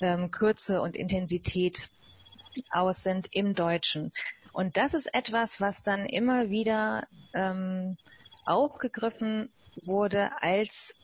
[0.00, 1.88] ähm, Kürze und Intensität
[2.70, 4.12] aus sind im Deutschen.
[4.52, 7.96] Und das ist etwas, was dann immer wieder ähm,
[8.44, 9.50] aufgegriffen
[9.82, 10.94] wurde als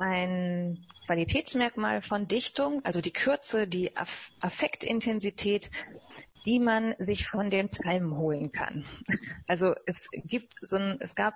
[0.00, 5.70] ein Qualitätsmerkmal von Dichtung, also die Kürze, die Aff Affektintensität,
[6.44, 8.84] die man sich von den Psalmen holen kann.
[9.46, 11.34] Also es gibt so ein, es gab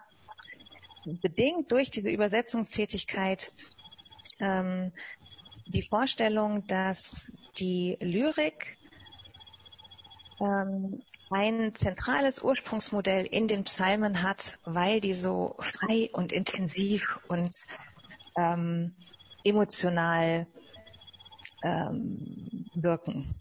[1.05, 3.53] bedingt durch diese Übersetzungstätigkeit
[4.41, 4.93] ähm,
[5.67, 8.77] die Vorstellung, dass die Lyrik
[10.41, 17.55] ähm, ein zentrales Ursprungsmodell in den Psalmen hat, weil die so frei und intensiv und
[18.37, 18.95] ähm,
[19.45, 20.47] emotional
[21.63, 23.35] ähm, wirken.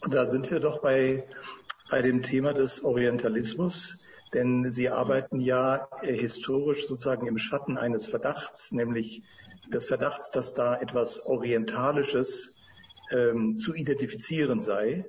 [0.00, 1.24] Und da sind wir doch bei,
[1.90, 3.98] bei dem Thema des Orientalismus,
[4.32, 9.22] denn Sie arbeiten ja historisch sozusagen im Schatten eines Verdachts, nämlich
[9.72, 12.56] des Verdachts, dass da etwas Orientalisches
[13.10, 15.04] ähm, zu identifizieren sei,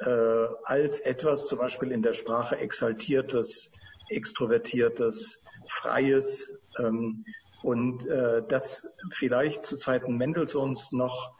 [0.00, 3.70] äh, als etwas zum Beispiel in der Sprache Exaltiertes,
[4.08, 7.24] Extrovertiertes, Freies ähm,
[7.62, 11.34] und äh, das vielleicht zu Zeiten Mendelssohns noch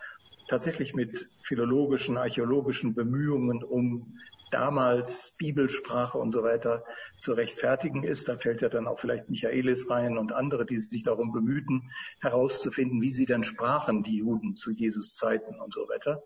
[0.49, 4.19] tatsächlich mit philologischen, archäologischen Bemühungen um
[4.51, 6.85] damals Bibelsprache und so weiter
[7.19, 8.29] zu rechtfertigen ist.
[8.29, 13.01] Da fällt ja dann auch vielleicht Michaelis rein und andere, die sich darum bemühten, herauszufinden,
[13.01, 16.23] wie sie denn sprachen, die Juden zu Jesus Zeiten und so weiter.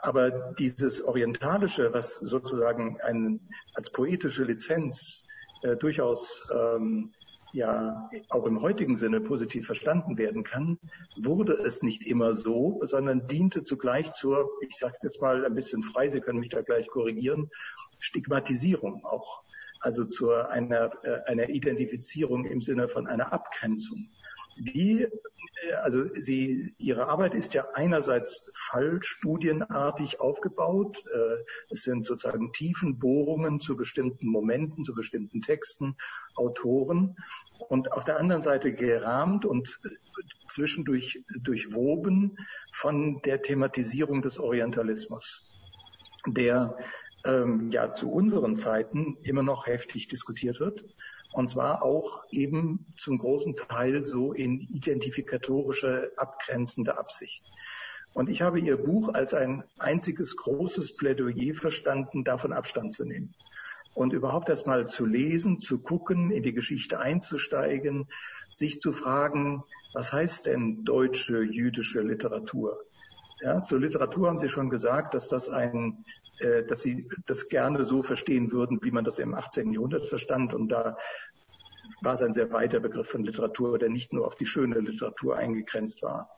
[0.00, 3.40] Aber dieses Orientalische, was sozusagen ein,
[3.74, 5.24] als poetische Lizenz
[5.62, 7.12] äh, durchaus ähm,
[7.52, 10.78] ja auch im heutigen Sinne positiv verstanden werden kann,
[11.16, 15.54] wurde es nicht immer so, sondern diente zugleich zur, ich sage es jetzt mal ein
[15.54, 17.50] bisschen frei, Sie können mich da gleich korrigieren,
[17.98, 19.42] Stigmatisierung auch,
[19.80, 24.08] also zu einer, äh, einer Identifizierung im Sinne von einer Abgrenzung.
[24.60, 25.06] Wie,
[25.82, 31.04] also Sie, Ihre Arbeit ist ja einerseits fallstudienartig aufgebaut.
[31.12, 35.96] Äh, es sind sozusagen Tiefenbohrungen zu bestimmten Momenten, zu bestimmten Texten,
[36.34, 37.16] Autoren.
[37.68, 39.78] Und auf der anderen Seite gerahmt und
[40.48, 42.38] zwischendurch durchwoben
[42.72, 45.48] von der Thematisierung des Orientalismus,
[46.26, 46.76] der
[47.24, 50.84] ähm, ja zu unseren Zeiten immer noch heftig diskutiert wird
[51.32, 57.44] und zwar auch eben zum großen Teil so in identifikatorische, abgrenzende Absicht.
[58.14, 63.34] Und ich habe Ihr Buch als ein einziges großes Plädoyer verstanden, davon Abstand zu nehmen.
[63.94, 68.08] Und überhaupt erst mal zu lesen, zu gucken, in die Geschichte einzusteigen,
[68.50, 72.78] sich zu fragen, was heißt denn deutsche jüdische Literatur?
[73.40, 76.04] Ja, zur Literatur haben Sie schon gesagt, dass das ein
[76.40, 79.72] äh, dass sie das gerne so verstehen würden, wie man das im 18.
[79.72, 80.54] Jahrhundert verstand.
[80.54, 80.96] Und da
[82.00, 85.36] war es ein sehr weiter Begriff von Literatur, der nicht nur auf die schöne Literatur
[85.36, 86.30] eingegrenzt war.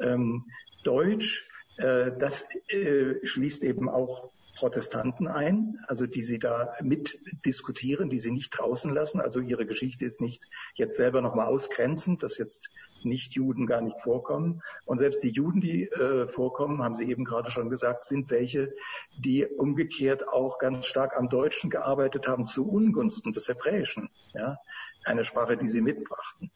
[0.00, 0.44] Ähm,
[0.84, 4.30] Deutsch Äh, das äh, schließt eben auch
[4.60, 9.18] Protestanten ein, also die sie da mit diskutieren, die sie nicht draußen lassen.
[9.18, 10.44] Also ihre Geschichte ist nicht
[10.74, 12.68] jetzt selber nochmal ausgrenzend, dass jetzt
[13.02, 14.60] Nicht-Juden gar nicht vorkommen.
[14.84, 18.74] Und selbst die Juden, die äh, vorkommen, haben Sie eben gerade schon gesagt, sind welche,
[19.16, 24.10] die umgekehrt auch ganz stark am Deutschen gearbeitet haben zu Ungunsten des Hebräischen.
[24.34, 24.58] Ja?
[25.04, 26.50] Eine Sprache, die sie mitbrachten.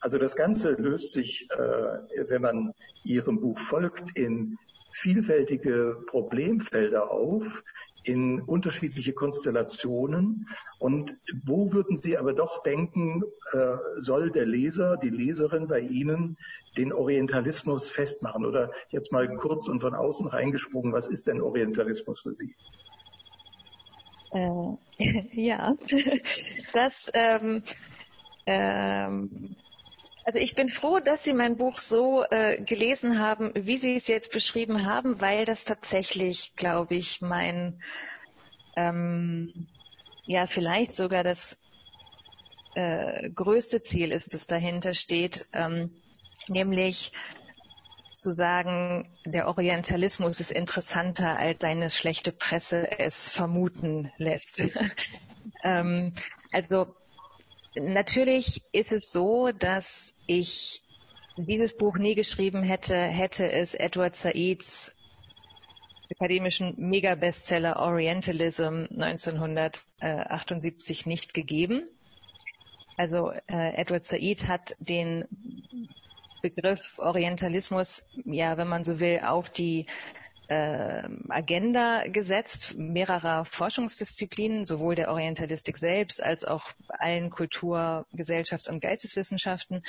[0.00, 1.58] Also das Ganze löst sich, äh,
[2.28, 2.72] wenn man
[3.04, 4.56] Ihrem Buch folgt, in
[4.92, 7.62] vielfältige Problemfelder auf,
[8.04, 10.48] in unterschiedliche Konstellationen.
[10.78, 13.22] Und wo würden Sie aber doch denken,
[13.52, 16.36] äh, soll der Leser, die Leserin bei Ihnen
[16.76, 18.46] den Orientalismus festmachen?
[18.46, 22.54] Oder jetzt mal kurz und von außen reingesprungen, was ist denn Orientalismus für Sie?
[24.32, 24.76] Äh,
[25.32, 25.74] ja,
[26.72, 27.62] das ähm,
[28.46, 29.56] ähm,
[30.24, 34.06] also ich bin froh, dass Sie mein Buch so äh, gelesen haben, wie Sie es
[34.06, 37.82] jetzt beschrieben haben, weil das tatsächlich, glaube ich, mein,
[38.76, 39.68] ähm,
[40.26, 41.56] ja, vielleicht sogar das
[42.74, 45.90] äh, größte Ziel ist, das dahinter steht, ähm,
[46.48, 47.12] nämlich
[48.14, 54.62] zu sagen, der Orientalismus ist interessanter, als seine schlechte Presse es vermuten lässt.
[55.64, 56.12] ähm,
[56.52, 56.94] also
[57.74, 60.82] Natürlich ist es so, dass ich
[61.36, 64.92] dieses Buch nie geschrieben hätte, hätte es Edward Saids
[66.10, 71.88] akademischen Mega-Bestseller Orientalism 1978 nicht gegeben.
[72.96, 75.24] Also äh, Edward Said hat den
[76.42, 79.86] Begriff Orientalismus, ja, wenn man so will, auf die
[80.50, 88.80] äh, Agenda gesetzt mehrerer Forschungsdisziplinen, sowohl der Orientalistik selbst als auch allen Kultur-, Gesellschafts- und
[88.80, 89.84] Geisteswissenschaften.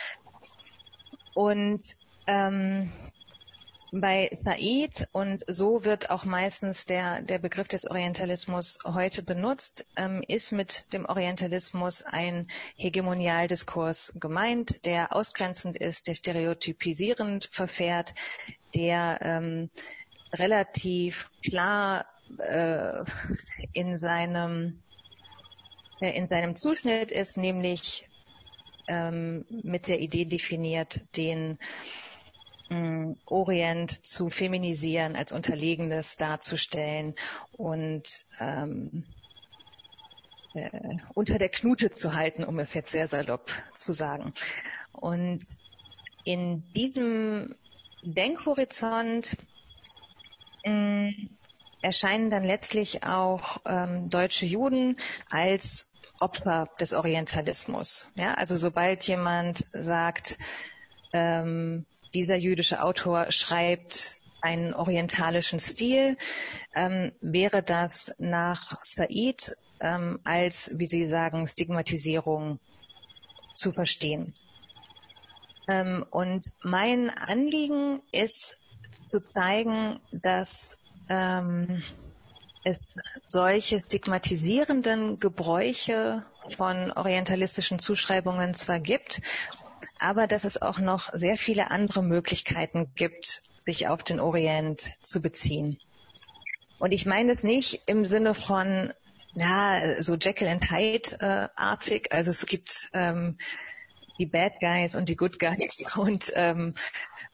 [1.34, 1.82] Und
[2.28, 2.92] ähm,
[3.92, 10.24] bei Said, und so wird auch meistens der, der Begriff des Orientalismus heute benutzt, ähm,
[10.28, 18.14] ist mit dem Orientalismus ein Hegemonialdiskurs gemeint, der ausgrenzend ist, der stereotypisierend verfährt,
[18.76, 19.70] der ähm,
[20.34, 22.06] relativ klar
[22.40, 23.04] äh,
[23.74, 24.82] in seinem
[26.00, 28.08] äh, in seinem Zuschnitt ist, nämlich
[28.88, 31.60] ähm, mit der Idee definiert, den
[32.70, 37.16] ähm, Orient zu feminisieren, als Unterlegenes darzustellen
[37.52, 38.04] und
[38.40, 39.04] ähm,
[40.54, 40.70] äh,
[41.14, 44.34] unter der Knute zu halten, um es jetzt sehr salopp zu sagen.
[44.94, 45.46] Und
[46.24, 47.56] in diesem
[48.04, 49.38] Denkhorizont
[51.82, 54.98] erscheinen dann letztlich auch ähm, deutsche Juden
[55.30, 55.88] als
[56.20, 58.08] Opfer des Orientalismus.
[58.16, 60.38] Ja, also sobald jemand sagt,
[61.14, 66.18] ähm, dieser jüdische Autor schreibt einen orientalischen Stil,
[66.76, 72.60] ähm, wäre das nach Said ähm, als, wie Sie sagen, Stigmatisierung
[73.56, 74.34] zu verstehen.
[75.68, 78.58] Ähm, und mein Anliegen ist
[79.06, 80.76] zu zeigen, dass
[81.10, 81.82] ähm,
[82.64, 82.78] es
[83.28, 86.24] solche stigmatisierenden Gebräuche
[86.56, 89.22] von orientalistischen Zuschreibungen zwar gibt,
[90.00, 95.22] aber dass es auch noch sehr viele andere Möglichkeiten gibt, sich auf den Orient zu
[95.22, 95.80] beziehen.
[96.80, 98.92] Und ich meine es nicht im Sinne von,
[99.36, 102.02] ja, so Jekyll and Hyde äh.
[102.10, 103.38] Also es gibt ähm,
[104.22, 105.84] die Bad Guys und die Good Guys.
[105.98, 106.76] Und ähm,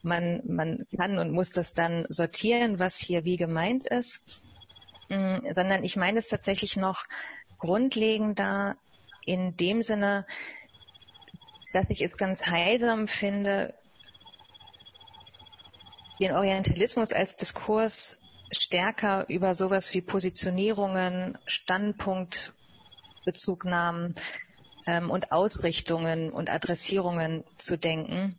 [0.02, 4.22] man, man kann und muss das dann sortieren, was hier wie gemeint ist,
[5.10, 7.04] mm, sondern ich meine es tatsächlich noch
[7.58, 8.76] grundlegender
[9.26, 10.24] in dem Sinne,
[11.74, 13.74] dass ich es ganz heilsam finde,
[16.20, 18.16] den Orientalismus als Diskurs
[18.50, 24.14] stärker über sowas wie Positionierungen, Standpunktbezugnahmen
[24.88, 28.38] ähm, und Ausrichtungen und Adressierungen zu denken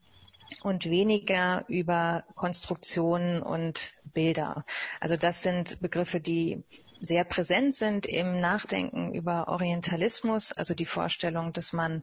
[0.63, 4.65] und weniger über Konstruktionen und Bilder.
[4.99, 6.63] Also das sind Begriffe, die
[7.01, 12.01] sehr präsent sind im Nachdenken über Orientalismus, also die Vorstellung, dass man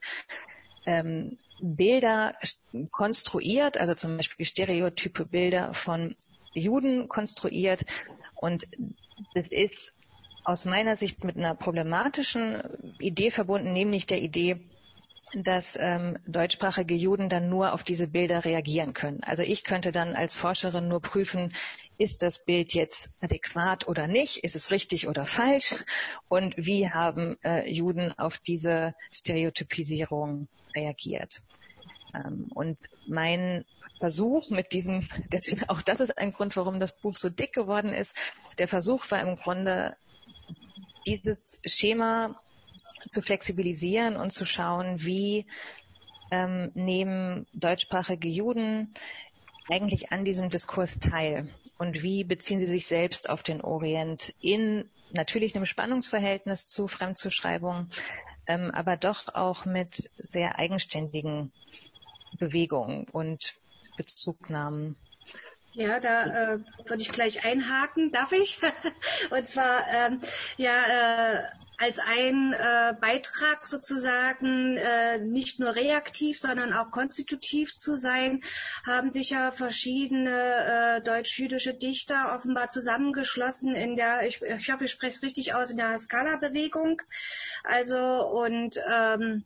[0.87, 2.35] ähm, Bilder
[2.93, 6.15] konstruiert, also zum Beispiel stereotype Bilder von
[6.55, 7.85] Juden konstruiert.
[8.37, 8.65] Und
[9.35, 9.93] das ist
[10.47, 12.63] aus meiner Sicht mit einer problematischen
[13.01, 14.61] Idee verbunden, nämlich der Idee,
[15.35, 19.25] dass ähm, deutschsprachige Juden dann nur auf diese Bilder reagieren können.
[19.25, 21.53] Also ich könnte dann als Forscherin nur prüfen,
[21.99, 25.75] ist das Bild jetzt adäquat oder nicht, ist es richtig oder falsch
[26.29, 31.43] und wie haben äh, Juden auf diese Stereotypisierung reagiert.
[32.15, 32.79] Ähm, und
[33.09, 33.65] mein
[33.99, 35.09] Versuch mit diesem,
[35.67, 38.15] auch das ist ein Grund, warum das Buch so dick geworden ist.
[38.59, 39.97] Der Versuch war im Grunde,
[41.07, 42.40] dieses Schema
[43.09, 45.47] zu flexibilisieren und zu schauen, wie
[46.31, 48.95] ähm, nehmen deutschsprachige Juden
[49.69, 54.88] eigentlich an diesem Diskurs teil und wie beziehen sie sich selbst auf den Orient in
[55.12, 57.88] natürlich einem Spannungsverhältnis zu Fremdzuschreibung,
[58.47, 61.53] ähm, aber doch auch mit sehr eigenständigen
[62.38, 63.55] Bewegungen und
[63.97, 64.97] Bezugnahmen.
[65.77, 68.59] Ja, da äh, würde ich gleich einhaken, darf ich?
[69.31, 70.23] Und zwar, ähm,
[70.57, 71.43] ja, äh,
[71.77, 78.43] als ein äh, Beitrag sozusagen äh, nicht nur reaktiv, sondern auch konstitutiv zu sein,
[78.87, 84.93] haben sich ja verschiedene äh, deutsch-jüdische Dichter offenbar zusammengeschlossen in der, ich, ich hoffe, ich
[84.93, 87.03] spreche es richtig aus, in der Skala-Bewegung.
[87.65, 89.45] Also und ähm,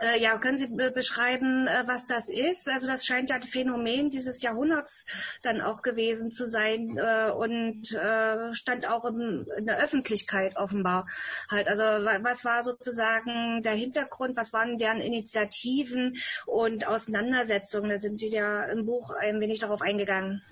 [0.00, 2.68] äh, ja, können Sie beschreiben, äh, was das ist?
[2.68, 5.04] Also das scheint ja ein Phänomen dieses Jahrhunderts
[5.42, 11.08] dann auch gewesen zu sein äh, und äh, stand auch im, in der Öffentlichkeit offenbar
[11.50, 11.68] halt.
[11.68, 14.36] Also was war sozusagen der Hintergrund?
[14.36, 17.90] Was waren deren Initiativen und Auseinandersetzungen?
[17.90, 20.42] Da sind Sie ja im Buch ein wenig darauf eingegangen.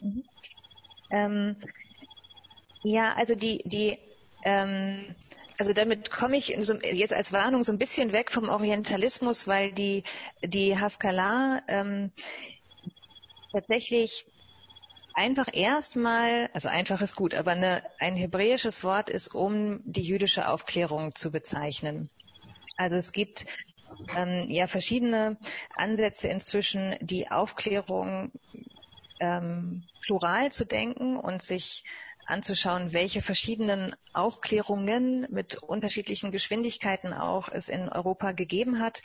[0.00, 0.24] Mhm.
[1.10, 1.56] Ähm,
[2.82, 3.98] ja, also die die
[4.44, 5.14] ähm,
[5.58, 9.72] also damit komme ich so, jetzt als Warnung so ein bisschen weg vom Orientalismus, weil
[9.72, 10.04] die,
[10.42, 12.12] die Haskalah ähm,
[13.52, 14.24] tatsächlich
[15.14, 20.48] einfach erstmal, also einfach ist gut, aber eine, ein hebräisches Wort ist, um die jüdische
[20.48, 22.08] Aufklärung zu bezeichnen.
[22.76, 23.44] Also es gibt
[24.16, 25.38] ähm, ja verschiedene
[25.74, 28.30] Ansätze inzwischen, die Aufklärung
[29.18, 31.84] ähm, plural zu denken und sich
[32.28, 39.02] anzuschauen, welche verschiedenen Aufklärungen mit unterschiedlichen Geschwindigkeiten auch es in Europa gegeben hat.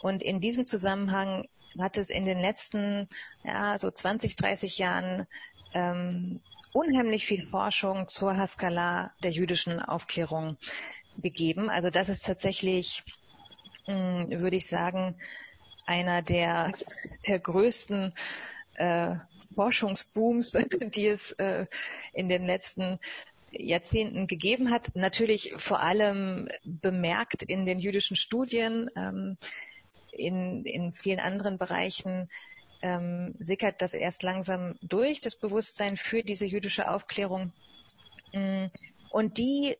[0.00, 3.08] Und in diesem Zusammenhang hat es in den letzten
[3.44, 5.26] ja, so 20, 30 Jahren
[5.72, 6.40] ähm,
[6.72, 10.58] unheimlich viel Forschung zur Haskalah der jüdischen Aufklärung
[11.18, 11.70] gegeben.
[11.70, 13.02] Also das ist tatsächlich,
[13.86, 15.16] mh, hm, würde ich sagen,
[15.86, 16.72] einer der,
[17.26, 18.14] der größten
[18.82, 19.16] äh,
[19.54, 20.52] Forschungsbooms,
[20.94, 21.66] die es äh,
[22.12, 22.98] in den letzten
[23.52, 24.94] Jahrzehnten gegeben hat.
[24.96, 29.36] Natürlich vor allem bemerkt in den jüdischen Studien, ähm,
[30.10, 32.28] in, in vielen anderen Bereichen
[32.82, 37.52] ähm, sickert das erst langsam durch, das Bewusstsein für diese jüdische Aufklärung.
[38.32, 38.66] Mm,
[39.10, 39.76] und die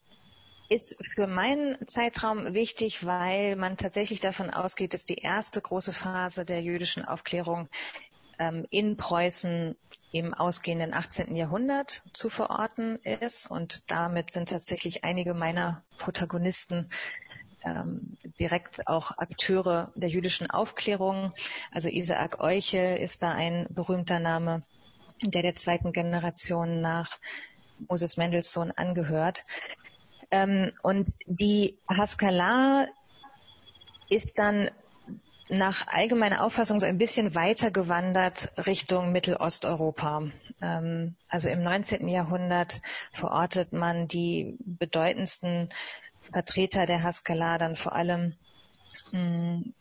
[0.68, 6.44] ist für meinen Zeitraum wichtig, weil man tatsächlich davon ausgeht, dass die erste große Phase
[6.44, 7.68] der jüdischen Aufklärung
[8.42, 9.76] ähm, in Preußen
[10.10, 11.36] im ausgehenden 18.
[11.36, 13.48] Jahrhundert zu verorten ist.
[13.50, 16.90] Und damit sind tatsächlich einige meiner Protagonisten
[17.64, 21.32] ähm, direkt auch Akteure der jüdischen Aufklärung.
[21.70, 24.64] Also Isaac Euche ist da ein berühmter Name,
[25.22, 27.18] der der zweiten Generation nach
[27.88, 29.44] Moses Mendelssohn angehört.
[30.32, 32.88] Ähm, und die Haskalah
[34.10, 34.70] ist dann
[35.52, 40.30] nach allgemeiner Auffassung so ein bisschen weiter gewandert Richtung Mittelosteuropa.
[40.62, 42.08] Ähm, also im 19.
[42.08, 42.80] Jahrhundert
[43.12, 45.68] verortet man die bedeutendsten
[46.32, 48.34] Vertreter der Haskalah dann vor allem
[49.12, 49.74] mm,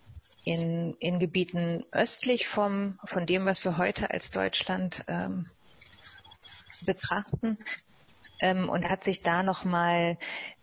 [0.44, 5.46] in, in Gebieten östlich vom, von dem, was wir heute als Deutschland ähm,
[6.86, 7.58] betrachten
[8.42, 10.18] ähm, und hat sich da nochmal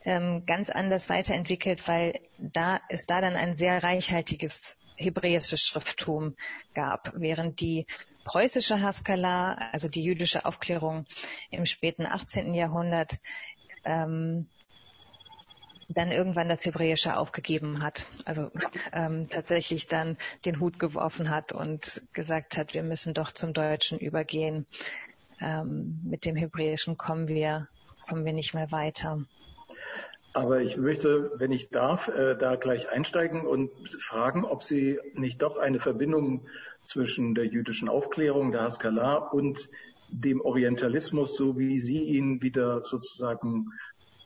[0.04, 6.36] ähm, ganz anders weiterentwickelt, weil da ist da dann ein sehr reichhaltiges hebräisches Schrifttum
[6.74, 7.86] gab, während die
[8.24, 11.06] preußische Haskalah, also die jüdische Aufklärung
[11.50, 12.52] im späten 18.
[12.52, 13.18] Jahrhundert,
[13.84, 14.48] ähm,
[15.88, 18.06] dann irgendwann das Hebräische aufgegeben hat.
[18.26, 18.50] Also
[18.92, 23.98] ähm, tatsächlich dann den Hut geworfen hat und gesagt hat, wir müssen doch zum Deutschen
[23.98, 24.66] übergehen.
[25.40, 27.68] Ähm, mit dem Hebräischen kommen wir,
[28.06, 29.24] kommen wir nicht mehr weiter.
[30.38, 35.42] Aber ich möchte, wenn ich darf, äh, da gleich einsteigen und fragen, ob Sie nicht
[35.42, 36.46] doch eine Verbindung
[36.84, 39.68] zwischen der jüdischen Aufklärung, der Haskalah und
[40.10, 43.72] dem Orientalismus, so wie Sie ihn wieder sozusagen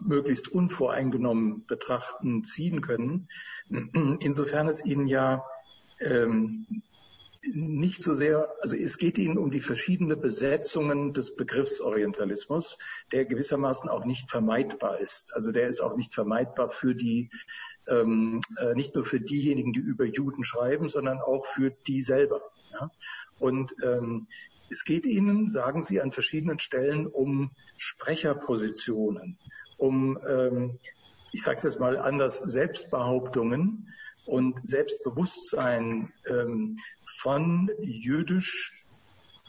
[0.01, 3.27] möglichst unvoreingenommen betrachten, ziehen können.
[4.21, 5.42] Insofern es Ihnen ja
[5.98, 6.67] ähm,
[7.43, 12.79] nicht so sehr, also es geht Ihnen um die verschiedenen Besetzungen des Begriffs Orientalismus,
[13.11, 15.35] der gewissermaßen auch nicht vermeidbar ist.
[15.35, 17.31] Also der ist auch nicht vermeidbar für die,
[17.88, 22.40] ähm, äh, nicht nur für diejenigen, die über Juden schreiben, sondern auch für die selber.
[22.73, 22.90] Ja?
[23.40, 24.29] Und ähm,
[24.71, 29.37] es geht Ihnen, sagen Sie an verschiedenen Stellen, um Sprecherpositionen,
[29.79, 30.79] um, ähm,
[31.33, 33.88] ich sage es jetzt mal anders, Selbstbehauptungen,
[34.27, 36.79] und Selbstbewusstsein ähm,
[37.23, 38.73] von jüdisch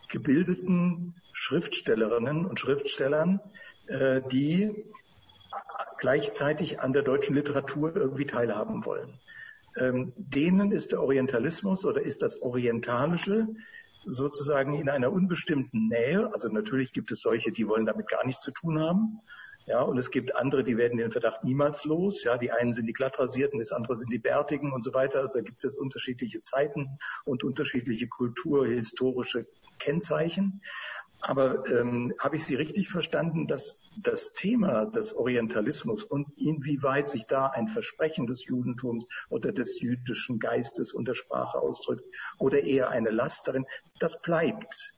[0.09, 3.39] gebildeten Schriftstellerinnen und Schriftstellern,
[3.88, 4.86] äh, die
[5.97, 9.19] gleichzeitig an der deutschen Literatur irgendwie teilhaben wollen.
[9.76, 13.47] Ähm, denen ist der Orientalismus oder ist das Orientalische
[14.05, 16.32] sozusagen in einer unbestimmten Nähe.
[16.32, 19.19] Also natürlich gibt es solche, die wollen damit gar nichts zu tun haben.
[19.66, 22.24] Ja, und es gibt andere, die werden den Verdacht niemals los.
[22.24, 25.22] Ja, die einen sind die glattrasierten, das andere sind die bärtigen und so weiter.
[25.22, 29.47] Also da gibt es jetzt unterschiedliche Zeiten und unterschiedliche kulturhistorische
[29.80, 30.61] Kennzeichen.
[31.26, 37.26] Aber ähm, habe ich Sie richtig verstanden, dass das Thema des Orientalismus und inwieweit sich
[37.28, 42.03] da ein Versprechen des Judentums oder des jüdischen Geistes und der Sprache ausdrückt
[42.39, 43.66] oder eher eine Last darin,
[44.01, 44.93] das bleibt.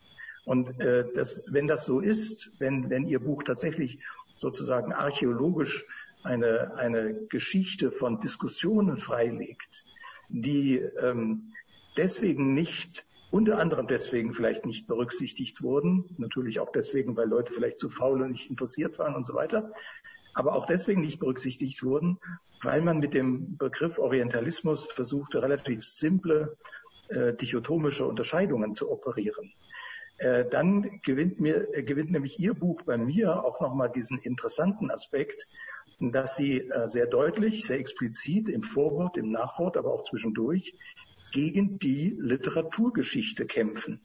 [0.46, 4.00] Und äh, das, wenn das so ist, wenn, wenn Ihr Buch tatsächlich
[4.36, 5.86] sozusagen archäologisch
[6.24, 9.86] eine, eine Geschichte von Diskussionen freilegt,
[10.30, 11.54] die ähm,
[11.98, 16.06] deswegen nicht unter anderem deswegen vielleicht nicht berücksichtigt wurden.
[16.18, 19.72] Natürlich auch deswegen, weil Leute vielleicht zu faul und nicht interessiert waren und so weiter.
[20.34, 22.18] Aber auch deswegen nicht berücksichtigt wurden,
[22.62, 26.58] weil man mit dem Begriff Orientalismus versuchte, relativ simple
[27.10, 29.54] äh, dichotomische Unterscheidungen zu operieren.
[30.18, 34.90] Äh, dann gewinnt, mir, äh, gewinnt nämlich Ihr Buch bei mir auch nochmal diesen interessanten
[34.90, 35.46] Aspekt,
[36.00, 40.74] dass Sie äh, sehr deutlich, sehr explizit im Vorwort, im Nachwort, aber auch zwischendurch
[41.34, 44.00] gegen die Literaturgeschichte kämpfen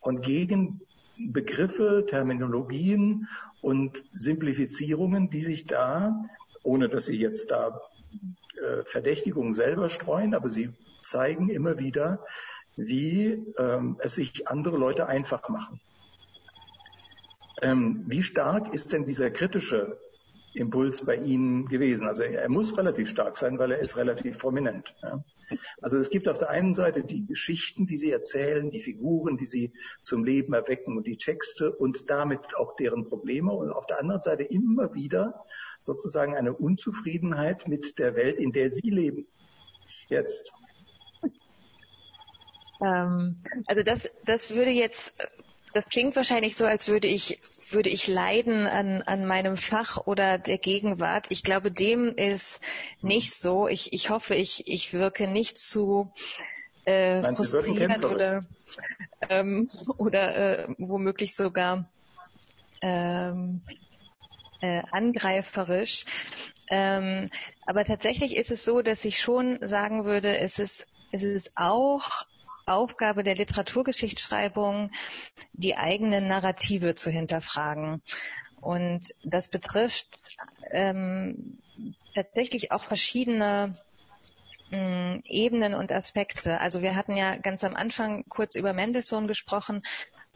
[0.00, 0.80] und gegen
[1.18, 3.28] Begriffe, Terminologien
[3.60, 6.24] und Simplifizierungen, die sich da,
[6.62, 7.78] ohne dass sie jetzt da
[8.86, 10.70] Verdächtigungen selber streuen, aber sie
[11.02, 12.24] zeigen immer wieder,
[12.76, 15.80] wie ähm, es sich andere Leute einfach machen.
[17.60, 19.98] Ähm, wie stark ist denn dieser kritische
[20.54, 22.08] Impuls bei Ihnen gewesen?
[22.08, 24.94] Also er muss relativ stark sein, weil er ist relativ prominent.
[25.02, 25.22] Ja?
[25.80, 29.44] Also es gibt auf der einen Seite die Geschichten, die Sie erzählen, die Figuren, die
[29.44, 34.00] Sie zum Leben erwecken und die Texte und damit auch deren Probleme und auf der
[34.00, 35.44] anderen Seite immer wieder
[35.80, 39.26] sozusagen eine Unzufriedenheit mit der Welt, in der Sie leben.
[40.08, 40.52] Jetzt.
[42.82, 45.12] Ähm, also das, das würde jetzt,
[45.72, 50.38] das klingt wahrscheinlich so, als würde ich würde ich leiden an, an meinem Fach oder
[50.38, 51.26] der Gegenwart.
[51.30, 52.60] Ich glaube, dem ist
[53.00, 53.68] nicht so.
[53.68, 56.12] Ich, ich hoffe, ich, ich wirke nicht zu
[56.84, 58.44] äh, Nein, frustrierend oder,
[59.28, 61.90] ähm, oder äh, womöglich sogar
[62.82, 63.62] ähm,
[64.60, 66.04] äh, angreiferisch.
[66.70, 67.28] Ähm,
[67.66, 72.26] aber tatsächlich ist es so, dass ich schon sagen würde, es ist, es ist auch
[72.66, 74.90] Aufgabe der Literaturgeschichtsschreibung,
[75.52, 78.02] die eigenen Narrative zu hinterfragen.
[78.60, 80.06] Und das betrifft
[80.70, 81.58] ähm,
[82.14, 83.76] tatsächlich auch verschiedene
[84.70, 86.60] mh, mm, Ebenen und Aspekte.
[86.60, 89.82] Also wir hatten ja ganz am Anfang kurz über Mendelssohn gesprochen.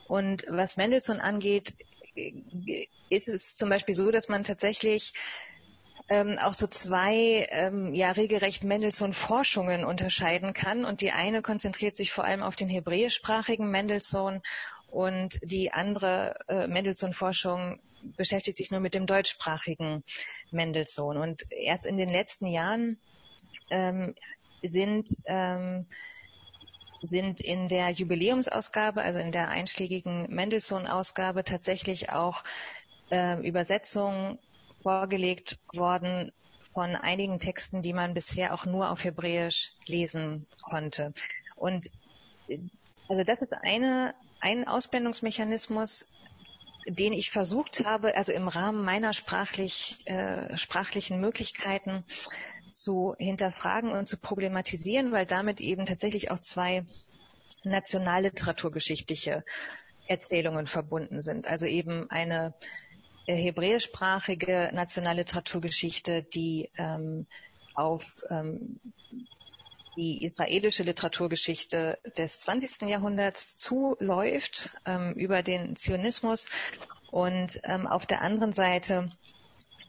[0.08, 1.74] Und was Mendelssohn angeht,
[3.10, 5.12] ist es zum Beispiel so, dass man tatsächlich
[6.08, 10.84] ähm, auch so zwei ähm, ja regelrecht Mendelssohn-Forschungen unterscheiden kann.
[10.84, 14.42] Und die eine konzentriert sich vor allem auf den hebräischsprachigen Mendelssohn
[14.88, 17.80] und die andere äh, Mendelssohn-Forschung
[18.16, 20.04] beschäftigt sich nur mit dem deutschsprachigen
[20.52, 21.16] Mendelssohn.
[21.16, 22.98] Und erst in den letzten Jahren
[23.70, 24.14] ähm,
[24.62, 25.86] sind ähm,
[27.02, 32.42] sind in der Jubiläumsausgabe, also in der einschlägigen Mendelssohn-Ausgabe tatsächlich auch
[33.10, 34.38] äh, Übersetzungen
[34.86, 36.30] vorgelegt worden
[36.72, 41.12] von einigen Texten, die man bisher auch nur auf Hebräisch lesen konnte.
[41.56, 41.90] Und
[43.08, 46.06] also das ist eine, ein Ausblendungsmechanismus,
[46.86, 52.04] den ich versucht habe, also im Rahmen meiner sprachlich, äh, sprachlichen Möglichkeiten
[52.70, 56.86] zu hinterfragen und zu problematisieren, weil damit eben tatsächlich auch zwei
[57.64, 59.42] nationalliteraturgeschichtliche
[60.06, 61.48] Erzählungen verbunden sind.
[61.48, 62.54] Also eben eine
[63.34, 67.26] hebräischsprachige Nationalliteraturgeschichte, die ähm,
[67.74, 68.80] auf ähm,
[69.96, 72.82] die israelische Literaturgeschichte des 20.
[72.82, 76.48] Jahrhunderts zuläuft ähm, über den Zionismus
[77.10, 79.10] und ähm, auf der anderen Seite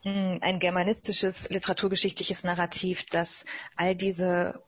[0.04, 3.44] hm, ein germanistisches literaturgeschichtliches Narrativ, das
[3.76, 4.62] all diese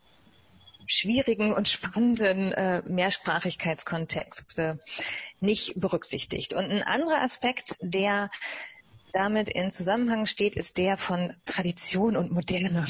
[0.87, 4.79] schwierigen und spannenden äh, Mehrsprachigkeitskontexte
[5.39, 6.53] nicht berücksichtigt.
[6.53, 8.29] Und ein anderer Aspekt, der
[9.13, 12.87] damit in Zusammenhang steht, ist der von Tradition und Moderne.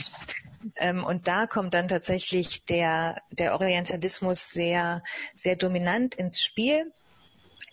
[0.76, 5.04] Ähm, und da kommt dann tatsächlich der, der Orientalismus sehr,
[5.36, 6.92] sehr dominant ins Spiel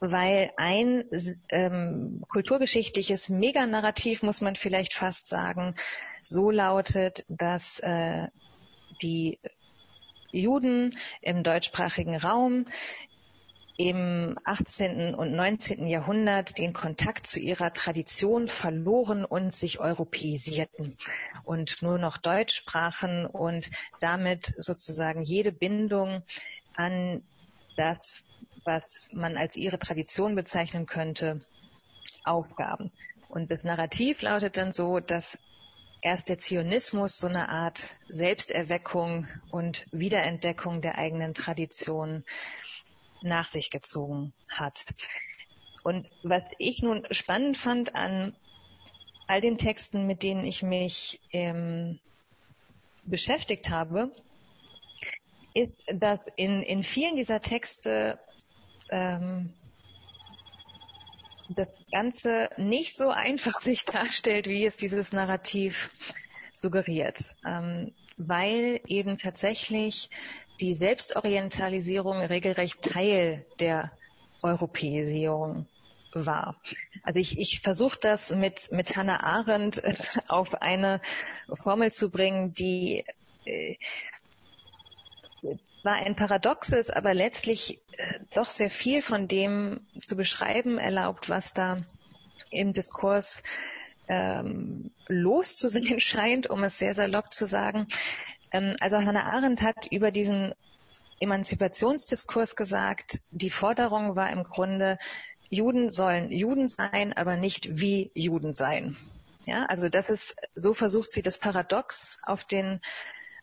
[0.00, 1.04] weil ein
[1.48, 5.74] ähm, kulturgeschichtliches Meganarrativ, muss man vielleicht fast sagen,
[6.22, 8.26] so lautet, dass äh,
[9.02, 9.38] die
[10.36, 12.66] Juden im deutschsprachigen Raum
[13.78, 15.14] im 18.
[15.14, 15.86] und 19.
[15.86, 20.96] Jahrhundert den Kontakt zu ihrer Tradition verloren und sich europäisierten
[21.44, 23.68] und nur noch Deutsch sprachen und
[24.00, 26.22] damit sozusagen jede Bindung
[26.74, 27.22] an
[27.76, 28.14] das,
[28.64, 31.44] was man als ihre Tradition bezeichnen könnte,
[32.24, 32.90] aufgaben.
[33.28, 35.38] Und das Narrativ lautet dann so, dass
[36.06, 42.22] erst der Zionismus so eine Art Selbsterweckung und Wiederentdeckung der eigenen Tradition
[43.22, 44.84] nach sich gezogen hat.
[45.82, 48.36] Und was ich nun spannend fand an
[49.26, 51.98] all den Texten, mit denen ich mich ähm,
[53.02, 54.14] beschäftigt habe,
[55.54, 58.20] ist, dass in, in vielen dieser Texte
[58.90, 59.52] ähm,
[61.50, 65.90] das Ganze nicht so einfach sich darstellt, wie es dieses Narrativ
[66.52, 70.10] suggeriert, ähm, weil eben tatsächlich
[70.60, 73.92] die Selbstorientalisierung regelrecht Teil der
[74.42, 75.66] Europäisierung
[76.12, 76.56] war.
[77.02, 79.82] Also ich, ich versuche das mit, mit Hannah Arendt
[80.28, 81.00] auf eine
[81.62, 83.04] Formel zu bringen, die
[83.44, 83.76] äh,
[85.86, 91.54] war ein paradoxes, aber letztlich äh, doch sehr viel von dem zu beschreiben erlaubt, was
[91.54, 91.80] da
[92.50, 93.42] im Diskurs
[94.08, 97.86] ähm, los zu sein scheint, um es sehr salopp zu sagen.
[98.52, 100.52] Ähm, also Hannah Arendt hat über diesen
[101.20, 104.98] Emanzipationsdiskurs gesagt, die Forderung war im Grunde,
[105.48, 108.96] Juden sollen Juden sein, aber nicht wie Juden sein.
[109.46, 112.80] Ja, also das ist, so versucht sie das Paradox auf den,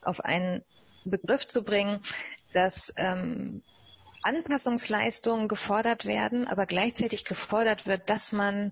[0.02, 0.64] auf einen
[1.06, 2.02] Begriff zu bringen,
[2.54, 3.62] dass ähm,
[4.22, 8.72] Anpassungsleistungen gefordert werden, aber gleichzeitig gefordert wird, dass man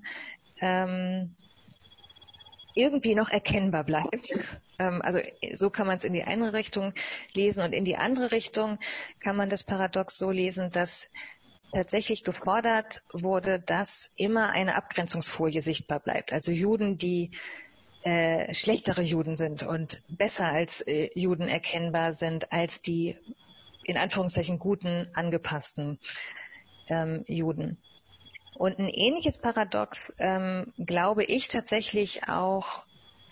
[0.61, 1.36] ähm,
[2.73, 4.38] irgendwie noch erkennbar bleibt.
[4.79, 5.19] Ähm, also
[5.55, 6.93] so kann man es in die eine Richtung
[7.34, 8.79] lesen und in die andere Richtung
[9.19, 11.07] kann man das Paradox so lesen, dass
[11.73, 16.34] tatsächlich gefordert wurde, dass immer eine Abgrenzungsfolie sichtbar bleibt.
[16.34, 17.32] Also Juden, die
[18.04, 23.16] äh, schlechtere Juden sind und besser als äh, Juden erkennbar sind als die
[23.84, 25.99] in Anführungszeichen guten, angepassten
[26.88, 27.78] ähm, Juden.
[28.56, 32.84] Und ein ähnliches Paradox ähm, glaube ich tatsächlich auch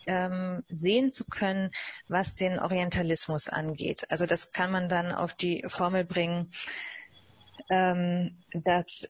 [0.07, 1.71] ähm, sehen zu können,
[2.07, 4.09] was den Orientalismus angeht.
[4.09, 6.51] Also das kann man dann auf die Formel bringen,
[7.69, 9.07] ähm, dass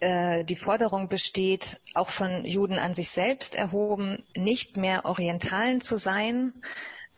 [0.00, 5.96] äh, die Forderung besteht, auch von Juden an sich selbst erhoben, nicht mehr Orientalen zu
[5.96, 6.52] sein,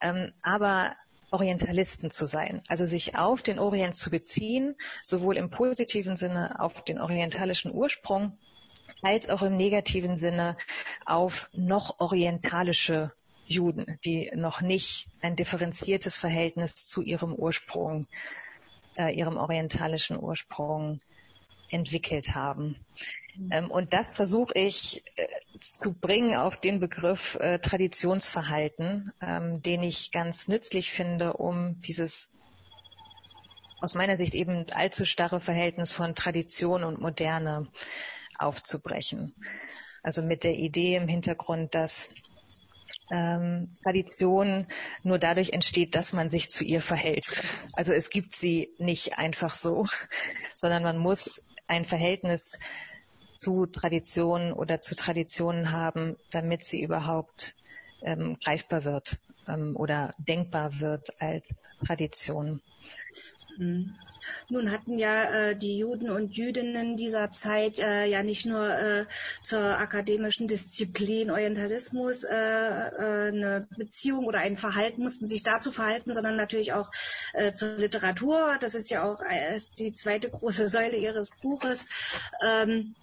[0.00, 0.94] ähm, aber
[1.30, 6.84] Orientalisten zu sein, also sich auf den Orient zu beziehen, sowohl im positiven Sinne auf
[6.84, 8.38] den orientalischen Ursprung,
[9.02, 10.56] als auch im negativen Sinne
[11.04, 13.12] auf noch orientalische
[13.46, 18.06] Juden, die noch nicht ein differenziertes Verhältnis zu ihrem Ursprung,
[18.96, 21.00] äh, ihrem orientalischen Ursprung
[21.70, 22.76] entwickelt haben.
[23.50, 25.26] Ähm, und das versuche ich äh,
[25.60, 32.30] zu bringen auf den Begriff äh, Traditionsverhalten, ähm, den ich ganz nützlich finde, um dieses
[33.80, 37.68] aus meiner Sicht eben allzu starre Verhältnis von Tradition und Moderne
[38.38, 39.34] aufzubrechen.
[40.02, 42.08] Also mit der Idee im Hintergrund, dass
[43.10, 44.66] ähm, Tradition
[45.02, 47.26] nur dadurch entsteht, dass man sich zu ihr verhält.
[47.74, 49.86] Also es gibt sie nicht einfach so,
[50.54, 52.58] sondern man muss ein Verhältnis
[53.34, 57.54] zu Traditionen oder zu Traditionen haben, damit sie überhaupt
[58.02, 61.44] ähm, greifbar wird ähm, oder denkbar wird als
[61.86, 62.62] Tradition.
[63.58, 63.94] Mhm.
[64.48, 69.06] Nun hatten ja äh, die Juden und Jüdinnen dieser Zeit äh, ja nicht nur äh,
[69.42, 76.14] zur akademischen Disziplin Orientalismus äh, äh, eine Beziehung oder ein Verhalten, mussten sich dazu verhalten,
[76.14, 76.90] sondern natürlich auch
[77.32, 78.56] äh, zur Literatur.
[78.60, 79.20] Das ist ja auch
[79.78, 81.84] die zweite große Säule ihres Buches.
[82.42, 82.94] Ähm,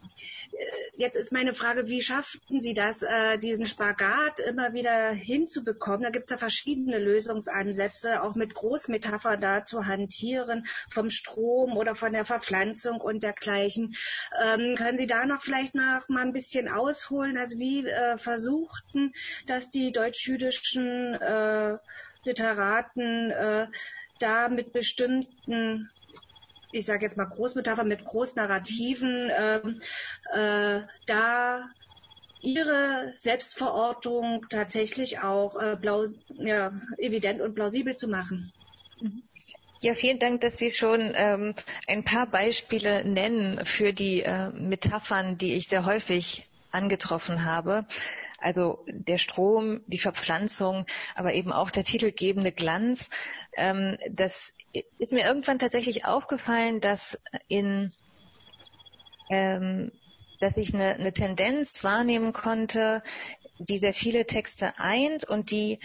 [0.95, 6.03] jetzt ist meine Frage, wie schafften Sie das, äh, diesen Spagat immer wieder hinzubekommen?
[6.03, 11.95] Da gibt es ja verschiedene Lösungsansätze, auch mit Großmetapher da zu hantieren, vom Strom oder
[11.95, 13.95] von der Verpflanzung und dergleichen.
[14.41, 17.37] Ähm, können Sie da noch vielleicht noch mal ein bisschen ausholen?
[17.37, 19.13] Also wie äh, versuchten
[19.47, 21.77] das die deutsch-jüdischen äh,
[22.23, 23.67] Literaten äh,
[24.19, 25.89] da mit bestimmten
[26.73, 29.59] ich sage jetzt mal Großmetapher mit Großnarrativen, äh,
[30.33, 31.69] äh, da
[32.41, 35.77] ihre Selbstverortung tatsächlich auch äh,
[36.39, 38.51] ja, evident und plausibel zu machen.
[39.81, 41.55] Ja, vielen Dank, dass Sie schon ähm,
[41.87, 47.85] ein paar Beispiele nennen für die äh, Metaphern, die ich sehr häufig angetroffen habe.
[48.39, 53.09] also der Strom, die Verpflanzung, aber eben auch der titelgebende Glanz.
[53.55, 54.51] Ähm, das
[54.97, 57.93] ist mir irgendwann tatsächlich aufgefallen, dass in
[59.29, 59.91] ähm,
[60.39, 63.01] dass ich eine, eine Tendenz wahrnehmen konnte,
[63.59, 65.79] die sehr viele Texte eint und die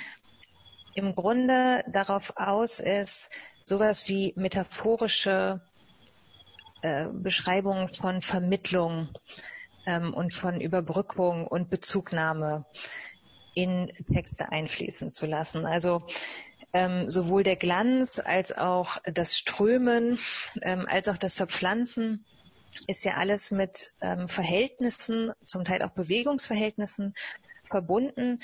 [0.95, 3.31] im Grunde darauf aus ist,
[3.63, 5.61] sowas wie metaphorische
[6.83, 9.11] äh, Beschreibungen von Vermittlung
[9.87, 12.65] ähm, und von Überbrückung und Bezugnahme
[13.55, 15.67] in Texte einfließen zu lassen.
[15.67, 16.03] Also
[16.73, 20.19] ähm, sowohl der Glanz als auch das Strömen,
[20.63, 22.25] ähm, als auch das Verpflanzen
[22.87, 27.15] ist ja alles mit ähm, Verhältnissen, zum Teil auch Bewegungsverhältnissen
[27.65, 28.41] verbunden.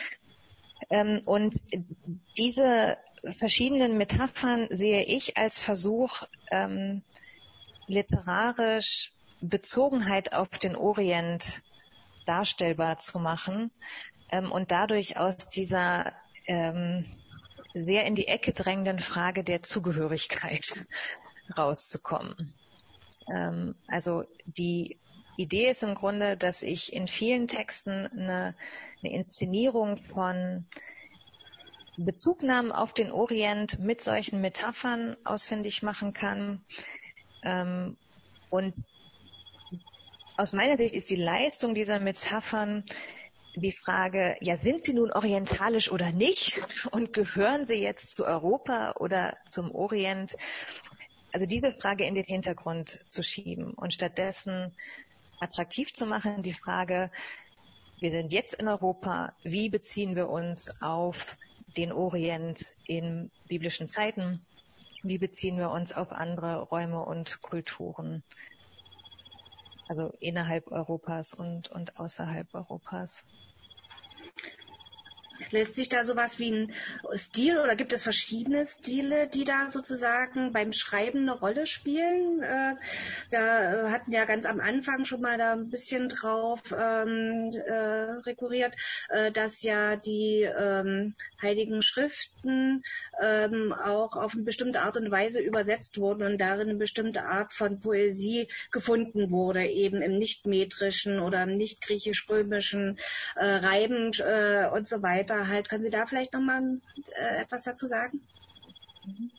[0.90, 1.60] Ähm, und
[2.36, 2.98] diese
[3.38, 7.02] verschiedenen Metaphern sehe ich als Versuch, ähm,
[7.86, 11.62] literarisch Bezogenheit auf den Orient
[12.26, 13.70] darstellbar zu machen
[14.30, 16.12] ähm, und dadurch aus dieser
[16.46, 17.06] ähm,
[17.74, 20.86] sehr in die Ecke drängenden Frage der Zugehörigkeit
[21.58, 22.54] rauszukommen.
[23.28, 24.98] Ähm, also die
[25.36, 28.54] Idee ist im Grunde, dass ich in vielen Texten eine,
[29.02, 30.66] eine Inszenierung von
[31.96, 36.64] Bezugnahmen auf den Orient mit solchen Metaphern ausfindig machen kann.
[37.42, 37.96] Ähm,
[38.50, 38.74] und
[40.36, 42.84] aus meiner Sicht ist die Leistung dieser Metaphern
[43.56, 46.60] die Frage, ja, sind sie nun orientalisch oder nicht?
[46.90, 50.36] Und gehören sie jetzt zu Europa oder zum Orient?
[51.32, 54.72] Also diese Frage in den Hintergrund zu schieben und stattdessen
[55.40, 57.10] attraktiv zu machen, die Frage,
[58.00, 61.36] wir sind jetzt in Europa, wie beziehen wir uns auf
[61.76, 64.44] den Orient in biblischen Zeiten?
[65.02, 68.22] Wie beziehen wir uns auf andere Räume und Kulturen?
[69.88, 73.24] Also innerhalb Europas und, und außerhalb Europas.
[75.50, 76.72] Lässt sich da sowas wie ein
[77.14, 82.42] Stil oder gibt es verschiedene Stile, die da sozusagen beim Schreiben eine Rolle spielen?
[82.42, 82.74] Äh,
[83.30, 87.72] wir hatten ja ganz am Anfang schon mal da ein bisschen drauf ähm, äh,
[88.26, 88.74] rekurriert,
[89.08, 92.82] äh, dass ja die ähm, heiligen Schriften
[93.20, 97.52] ähm, auch auf eine bestimmte Art und Weise übersetzt wurden und darin eine bestimmte Art
[97.52, 102.98] von Poesie gefunden wurde, eben im nicht-metrischen oder im nicht-griechisch-römischen
[103.36, 105.68] äh, Reiben äh, und so weiter halt.
[105.68, 106.80] Können Sie da vielleicht nochmal
[107.16, 108.20] äh, etwas dazu sagen?
[109.04, 109.30] Mhm.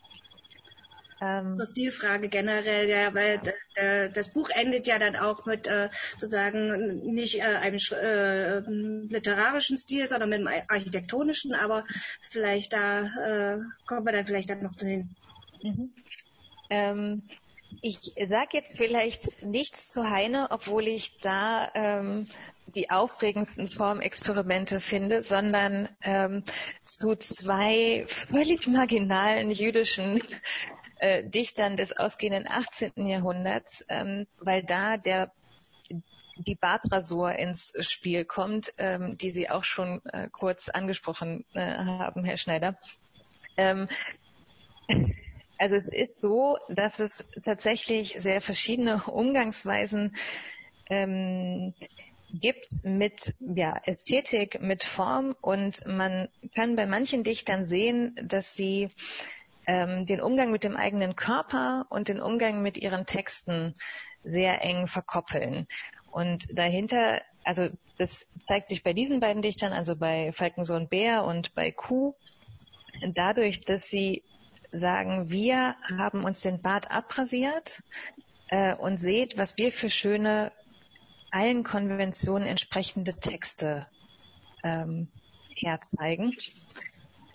[1.20, 3.40] Ähm, Zur Stilfrage generell, ja, weil
[3.74, 5.88] äh, das Buch endet ja dann auch mit äh,
[6.18, 8.60] sozusagen nicht äh, einem äh,
[9.14, 11.86] literarischen Stil, sondern mit einem architektonischen, aber
[12.30, 15.16] vielleicht da äh, kommen wir dann vielleicht dann noch hin.
[15.62, 15.94] Mhm.
[16.68, 17.22] Ähm,
[17.80, 22.26] ich sage jetzt vielleicht nichts zu Heine, obwohl ich da ähm,
[22.76, 26.44] die aufregendsten Formexperimente finde, sondern ähm,
[26.84, 30.22] zu zwei völlig marginalen jüdischen
[30.98, 32.92] äh, Dichtern des ausgehenden 18.
[33.08, 35.32] Jahrhunderts, ähm, weil da der
[36.38, 42.24] die Bartrasur ins Spiel kommt, ähm, die Sie auch schon äh, kurz angesprochen äh, haben,
[42.24, 42.78] Herr Schneider.
[43.56, 43.88] Ähm,
[45.58, 50.14] also es ist so, dass es tatsächlich sehr verschiedene Umgangsweisen
[50.90, 51.74] ähm,
[52.32, 58.90] gibt mit ja, Ästhetik, mit Form und man kann bei manchen Dichtern sehen, dass sie
[59.66, 63.74] ähm, den Umgang mit dem eigenen Körper und den Umgang mit ihren Texten
[64.22, 65.66] sehr eng verkoppeln.
[66.10, 67.68] Und dahinter, also
[67.98, 72.14] das zeigt sich bei diesen beiden Dichtern, also bei Falkensohn Bär und bei Kuh,
[73.14, 74.22] dadurch, dass sie
[74.72, 77.82] sagen, wir haben uns den Bart abrasiert
[78.48, 80.52] äh, und seht, was wir für schöne
[81.30, 83.86] allen Konventionen entsprechende Texte
[84.62, 85.08] ähm,
[85.54, 86.34] herzeigen.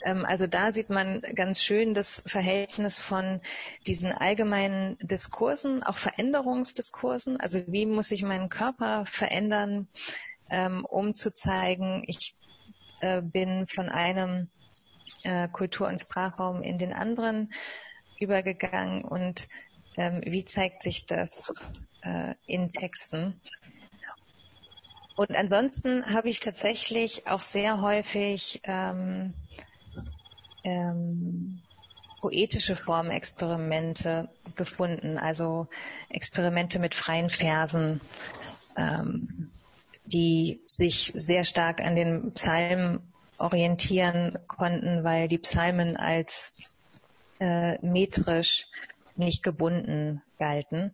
[0.03, 3.41] Ähm, also da sieht man ganz schön das Verhältnis von
[3.85, 7.39] diesen allgemeinen Diskursen, auch Veränderungsdiskursen.
[7.39, 9.87] Also wie muss ich meinen Körper verändern,
[10.49, 12.35] ähm, um zu zeigen, ich
[13.01, 14.49] äh, bin von einem
[15.23, 17.53] äh, Kultur- und Sprachraum in den anderen
[18.19, 19.47] übergegangen und
[19.97, 21.51] ähm, wie zeigt sich das
[22.01, 23.41] äh, in Texten.
[25.16, 29.34] Und ansonsten habe ich tatsächlich auch sehr häufig ähm,
[30.64, 31.62] ähm,
[32.22, 35.68] poetische Formexperimente gefunden, also
[36.09, 37.99] Experimente mit freien Versen,
[38.78, 39.51] ähm,
[40.05, 43.01] die sich sehr stark an den Psalmen
[43.38, 46.53] orientieren konnten, weil die Psalmen als
[47.39, 48.68] äh, metrisch
[49.16, 50.93] nicht gebunden galten.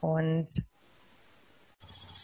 [0.00, 0.48] Und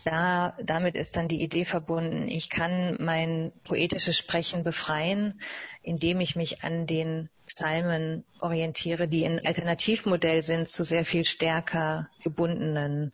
[0.07, 5.41] da, damit ist dann die Idee verbunden, ich kann mein poetisches Sprechen befreien,
[5.83, 12.09] indem ich mich an den Psalmen orientiere, die ein Alternativmodell sind zu sehr viel stärker
[12.23, 13.13] gebundenen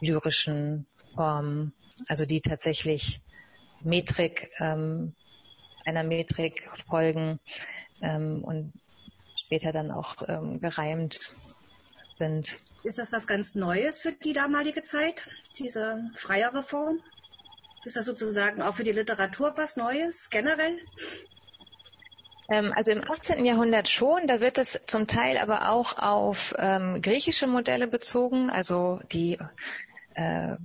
[0.00, 1.74] lyrischen Formen,
[2.08, 3.20] also die tatsächlich
[3.82, 5.14] Metrik, ähm,
[5.84, 7.40] einer Metrik folgen
[8.00, 8.72] ähm, und
[9.44, 11.34] später dann auch ähm, gereimt
[12.16, 12.58] sind.
[12.84, 17.00] Ist das was ganz Neues für die damalige Zeit, diese freiere Form?
[17.84, 20.78] Ist das sozusagen auch für die Literatur was Neues generell?
[22.48, 23.44] Ähm, also im 18.
[23.44, 29.00] Jahrhundert schon, da wird es zum Teil aber auch auf ähm, griechische Modelle bezogen, also
[29.12, 29.38] die
[30.14, 30.56] äh,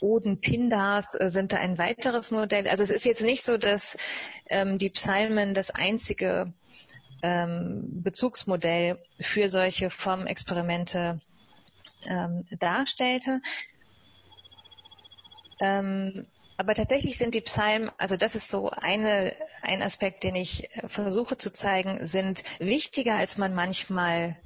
[0.00, 2.68] Oden Pindars äh, sind da ein weiteres Modell.
[2.68, 3.96] Also es ist jetzt nicht so, dass
[4.48, 6.52] ähm, die Psalmen das einzige
[7.22, 11.20] ähm, Bezugsmodell für solche Formexperimente
[12.06, 13.40] ähm, darstellte.
[15.60, 16.26] Ähm,
[16.56, 20.88] aber tatsächlich sind die Psalmen, also das ist so eine, ein Aspekt, den ich äh,
[20.88, 24.36] versuche zu zeigen, sind wichtiger, als man manchmal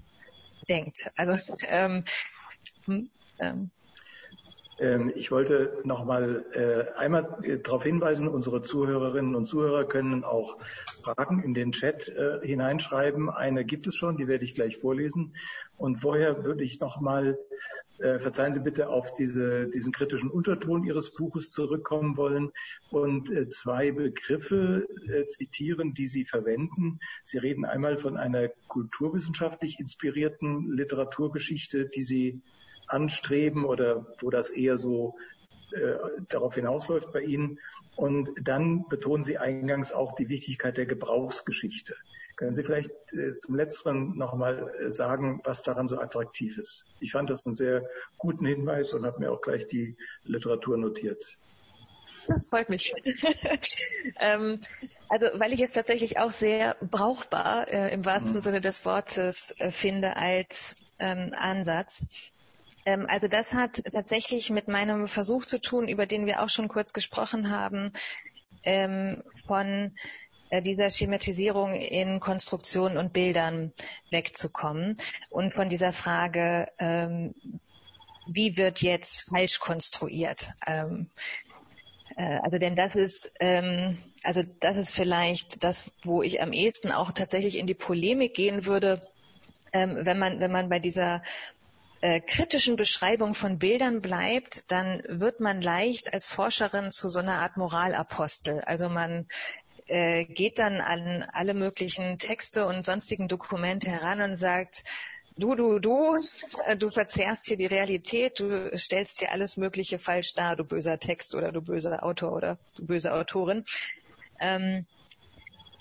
[0.68, 1.11] denkt.
[1.16, 2.04] Also ähm,
[2.86, 3.70] hm, ähm,
[5.16, 10.56] ich wollte noch mal äh, einmal äh, darauf hinweisen, unsere Zuhörerinnen und Zuhörer können auch
[11.02, 13.28] Fragen in den Chat äh, hineinschreiben.
[13.28, 15.34] Eine gibt es schon, die werde ich gleich vorlesen.
[15.76, 17.38] Und vorher würde ich noch mal,
[17.98, 22.50] verzeihen Sie bitte, auf diese, diesen kritischen Unterton Ihres Buches zurückkommen wollen
[22.90, 24.88] und zwei Begriffe
[25.28, 26.98] zitieren, die Sie verwenden.
[27.24, 32.42] Sie reden einmal von einer kulturwissenschaftlich inspirierten Literaturgeschichte, die Sie
[32.89, 35.16] anstreben oder wo das eher so
[35.72, 35.95] äh,
[36.28, 37.59] darauf hinausläuft bei Ihnen.
[37.97, 41.95] Und dann betonen Sie eingangs auch die Wichtigkeit der Gebrauchsgeschichte.
[42.36, 46.84] Können Sie vielleicht äh, zum Letzteren nochmal äh, sagen, was daran so attraktiv ist?
[47.01, 47.82] Ich fand das einen sehr
[48.16, 51.36] guten Hinweis und habe mir auch gleich die Literatur notiert.
[52.28, 52.95] Das freut mich.
[54.20, 54.61] ähm,
[55.09, 58.43] also weil ich es tatsächlich auch sehr brauchbar äh, im wahrsten mhm.
[58.43, 62.07] Sinne des Wortes äh, finde als ähm, Ansatz.
[62.89, 66.68] Ähm, also das hat tatsächlich mit meinem Versuch zu tun, über den wir auch schon
[66.68, 67.93] kurz gesprochen haben,
[68.62, 69.95] ähm, von
[70.49, 73.74] äh, dieser Schematisierung in Konstruktionen und Bildern
[74.11, 74.97] wegzukommen
[75.28, 77.34] und von dieser Frage, ähm,
[78.26, 80.51] wie wird jetzt falsch konstruiert?
[80.66, 81.11] Ähm,
[82.16, 86.91] äh, also denn das ist, ähm, also das ist vielleicht das, wo ich am ehesten
[86.91, 89.03] auch tatsächlich in die Polemik gehen würde,
[89.74, 91.22] ähm, wenn man, wenn man bei dieser
[92.01, 97.40] äh, kritischen Beschreibung von Bildern bleibt, dann wird man leicht als Forscherin zu so einer
[97.40, 98.61] Art Moralapostel.
[98.61, 99.26] Also man
[99.88, 104.84] äh, geht dann an alle möglichen Texte und sonstigen Dokumente heran und sagt,
[105.36, 106.14] du, du, du,
[106.66, 110.99] äh, du verzerrst hier die Realität, du stellst hier alles Mögliche falsch dar, du böser
[110.99, 113.64] Text oder du böser Autor oder du böse Autorin.
[114.38, 114.86] Ähm,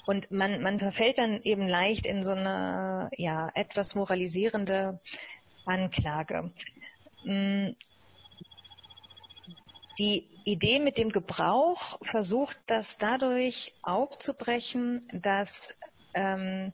[0.05, 5.01] und man, man verfällt dann eben leicht in so eine ja, etwas moralisierende
[5.67, 6.51] Anklage.
[7.23, 7.69] Mm,
[9.99, 15.73] die Idee mit dem Gebrauch versucht das dadurch aufzubrechen, dass
[16.13, 16.71] ähm,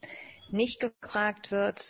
[0.50, 1.82] nicht gefragt wird,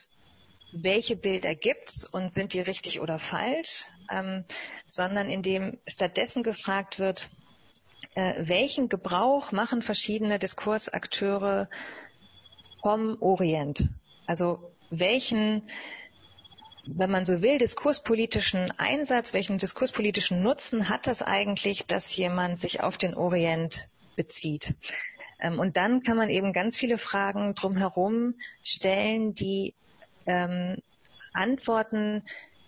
[0.72, 4.46] welche Bilder gibt's und sind die richtig oder falsch, ähm,
[4.88, 7.30] sondern indem stattdessen gefragt wird,
[8.16, 11.70] äh, welchen Gebrauch machen verschiedene Diskursakteure
[12.82, 13.90] vom Orient?
[14.26, 15.64] Also welchen
[16.86, 22.82] wenn man so will, diskurspolitischen Einsatz, welchen diskurspolitischen Nutzen hat das eigentlich, dass jemand sich
[22.82, 24.76] auf den Orient bezieht?
[25.40, 29.74] Ähm, und dann kann man eben ganz viele Fragen drumherum stellen, die
[30.26, 30.78] ähm,
[31.34, 32.24] Antworten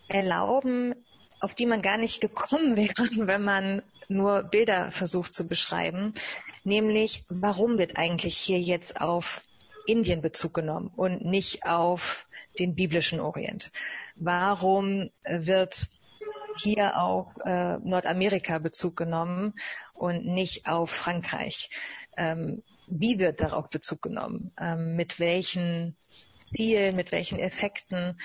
[0.07, 0.95] erlauben,
[1.39, 6.13] auf die man gar nicht gekommen wäre, wenn man nur Bilder versucht zu beschreiben.
[6.63, 9.41] Nämlich, warum wird eigentlich hier jetzt auf
[9.85, 12.24] Indien Bezug genommen und nicht auf
[12.59, 13.71] den biblischen Orient?
[14.15, 15.87] warum wird
[16.57, 19.53] hier auf äh, Nordamerika Bezug genommen
[19.93, 21.69] und nicht auf Frankreich?
[22.17, 24.53] Ähm, wie wird darauf Bezug genommen?
[24.59, 25.97] Ähm, mit welchen
[26.55, 28.17] Zielen, mit welchen Effekten?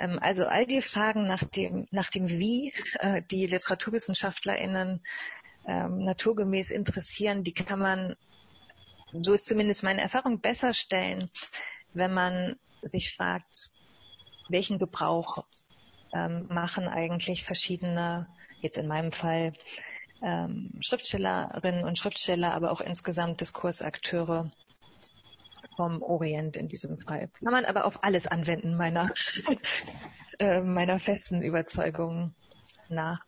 [0.00, 5.02] Ähm, also all die Fragen nach dem, nach dem Wie äh, die LiteraturwissenschaftlerInnen
[5.68, 8.16] ähm, naturgemäß interessieren, die kann man,
[9.12, 11.30] so ist zumindest meine Erfahrung, besser stellen,
[11.94, 13.70] wenn man sich fragt,
[14.48, 15.44] welchen Gebrauch
[16.14, 18.28] ähm, machen eigentlich verschiedene,
[18.60, 19.52] jetzt in meinem Fall
[20.22, 24.50] ähm, Schriftstellerinnen und Schriftsteller, aber auch insgesamt Diskursakteure
[25.76, 27.28] vom Orient in diesem Fall.
[27.42, 29.10] Kann man aber auf alles anwenden, meiner,
[30.38, 32.34] äh, meiner festen Überzeugung
[32.88, 33.20] nach.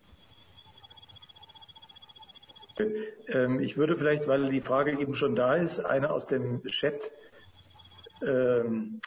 [3.28, 7.10] Ähm, ich würde vielleicht, weil die Frage eben schon da ist, eine aus dem Chat
[8.22, 9.00] ähm,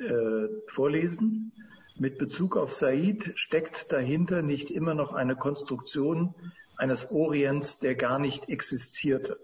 [0.00, 1.52] äh, vorlesen.
[1.96, 6.34] Mit Bezug auf Said steckt dahinter nicht immer noch eine Konstruktion
[6.76, 9.38] eines Orients, der gar nicht existierte.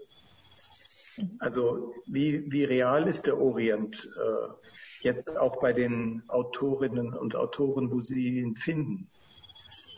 [1.39, 4.47] Also wie, wie real ist der Orient äh,
[5.01, 9.09] jetzt auch bei den Autorinnen und Autoren, wo Sie ihn finden?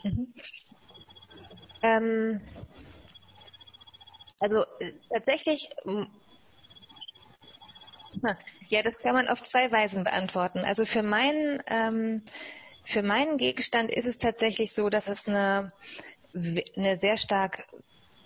[0.04, 0.34] Mhm.
[1.82, 2.40] Ähm,
[4.40, 5.68] also äh, tatsächlich,
[8.68, 10.60] ja, das kann man auf zwei Weisen beantworten.
[10.60, 12.22] Also für meinen, ähm,
[12.84, 15.72] für meinen Gegenstand ist es tatsächlich so, dass es eine,
[16.34, 17.66] eine sehr stark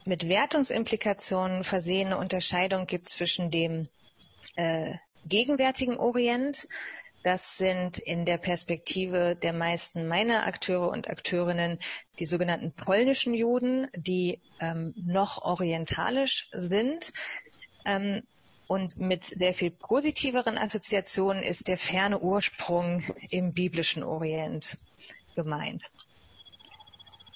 [0.04, 3.88] mit Wertungsimplikationen versehene Unterscheidung gibt zwischen dem
[4.56, 4.94] äh,
[5.26, 6.66] gegenwärtigen Orient,
[7.22, 11.78] das sind in der Perspektive der meisten meiner Akteure und Akteurinnen
[12.18, 17.12] die sogenannten polnischen Juden, die ähm, noch orientalisch sind.
[17.84, 18.22] Ähm,
[18.72, 24.78] und mit sehr viel positiveren Assoziationen ist der ferne Ursprung im biblischen Orient
[25.36, 25.90] gemeint.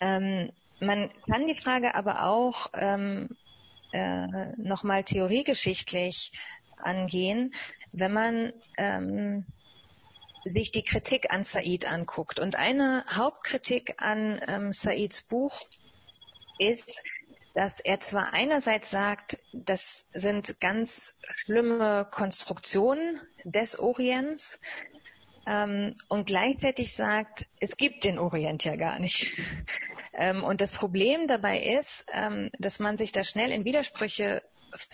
[0.00, 3.36] Ähm, man kann die Frage aber auch ähm,
[3.92, 6.32] äh, nochmal theoriegeschichtlich
[6.78, 7.52] angehen,
[7.92, 9.44] wenn man ähm,
[10.46, 12.40] sich die Kritik an Said anguckt.
[12.40, 15.60] Und eine Hauptkritik an ähm, Saids Buch
[16.58, 16.90] ist,
[17.56, 24.58] dass er zwar einerseits sagt, das sind ganz schlimme Konstruktionen des Orients,
[25.46, 29.32] ähm, und gleichzeitig sagt, es gibt den Orient ja gar nicht.
[30.12, 34.42] ähm, und das Problem dabei ist, ähm, dass man sich da schnell in Widersprüche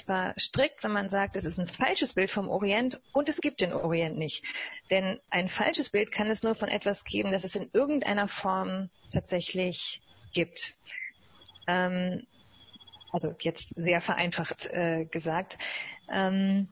[0.06, 3.72] verstrickt, wenn man sagt, es ist ein falsches Bild vom Orient und es gibt den
[3.72, 4.44] Orient nicht.
[4.88, 8.88] Denn ein falsches Bild kann es nur von etwas geben, das es in irgendeiner Form
[9.12, 10.00] tatsächlich
[10.32, 10.74] gibt.
[11.66, 12.24] Ähm,
[13.12, 15.58] also jetzt sehr vereinfacht äh, gesagt.
[16.10, 16.68] Ähm,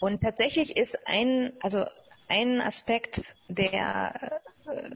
[0.00, 1.86] und tatsächlich ist ein, also
[2.28, 4.90] ein Aspekt der äh,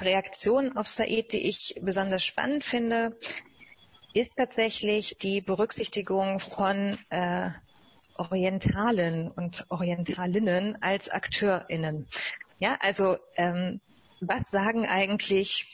[0.00, 3.16] Reaktion auf Said, die ich besonders spannend finde,
[4.12, 7.50] ist tatsächlich die Berücksichtigung von äh,
[8.16, 12.06] Orientalen und Orientalinnen als AkteurInnen.
[12.60, 13.80] Ja, also ähm,
[14.20, 15.66] was sagen eigentlich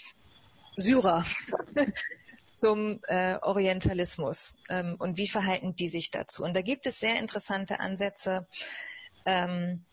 [0.77, 1.27] Syrer
[2.61, 6.45] zum äh, Orientalismus ähm, und wie verhalten die sich dazu?
[6.45, 8.47] Und da gibt es sehr interessante Ansätze,
[9.25, 9.85] ähm,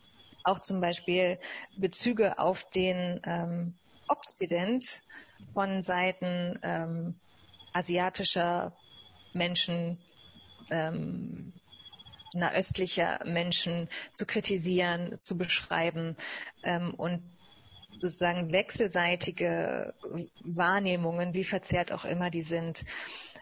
[0.44, 1.40] auch zum Beispiel
[1.78, 3.74] Bezüge auf den ähm,
[4.08, 5.02] Okzident
[5.54, 7.16] von Seiten ähm,
[7.74, 8.76] asiatischer
[9.34, 10.00] Menschen,
[10.70, 11.54] ähm,
[12.34, 16.18] nahöstlicher Menschen zu kritisieren, zu beschreiben
[16.64, 17.37] ähm, und
[18.00, 19.94] sozusagen wechselseitige
[20.44, 22.84] Wahrnehmungen, wie verzerrt auch immer die sind,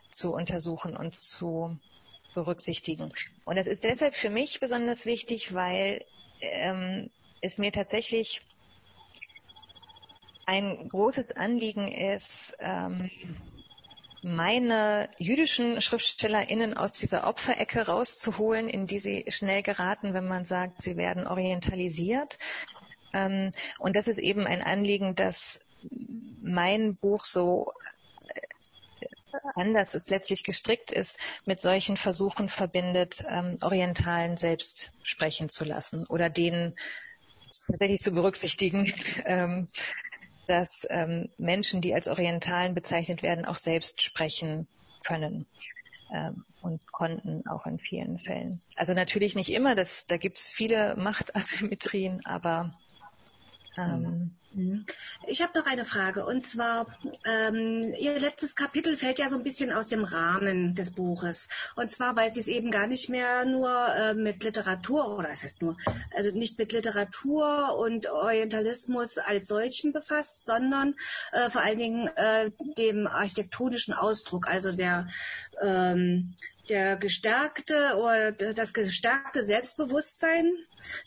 [0.09, 1.77] zu untersuchen und zu
[2.33, 3.11] berücksichtigen.
[3.45, 6.03] Und das ist deshalb für mich besonders wichtig, weil
[6.41, 7.09] ähm,
[7.41, 8.41] es mir tatsächlich
[10.45, 13.09] ein großes Anliegen ist, ähm,
[14.21, 20.81] meine jüdischen SchriftstellerInnen aus dieser Opferecke rauszuholen, in die sie schnell geraten, wenn man sagt,
[20.81, 22.39] sie werden orientalisiert.
[23.13, 25.59] Ähm, und das ist eben ein Anliegen, das
[26.41, 27.71] mein Buch so
[28.27, 35.65] äh, anders als letztlich gestrickt ist, mit solchen Versuchen verbindet, ähm, Orientalen selbst sprechen zu
[35.65, 36.75] lassen oder denen
[37.67, 38.93] tatsächlich zu berücksichtigen,
[39.25, 39.69] ähm,
[40.47, 40.85] dass
[41.39, 44.67] Menschen, die als Orientalen bezeichnet werden, auch selbst sprechen
[45.03, 45.47] können
[46.61, 48.61] und konnten auch in vielen Fällen.
[48.75, 52.75] Also natürlich nicht immer, das, da gibt es viele Machtasymmetrien, aber
[53.77, 54.85] ähm, mhm.
[55.27, 56.25] ich habe noch eine Frage.
[56.25, 56.87] Und zwar
[57.25, 61.47] ähm, Ihr letztes Kapitel fällt ja so ein bisschen aus dem Rahmen des Buches.
[61.75, 65.43] Und zwar weil Sie es eben gar nicht mehr nur äh, mit Literatur oder es
[65.43, 65.77] heißt nur
[66.15, 70.95] also nicht mit Literatur und Orientalismus als solchen befasst, sondern
[71.31, 75.07] äh, vor allen Dingen äh, dem architektonischen Ausdruck, also der
[75.61, 76.35] ähm,
[76.69, 80.51] der gestärkte oder das gestärkte Selbstbewusstsein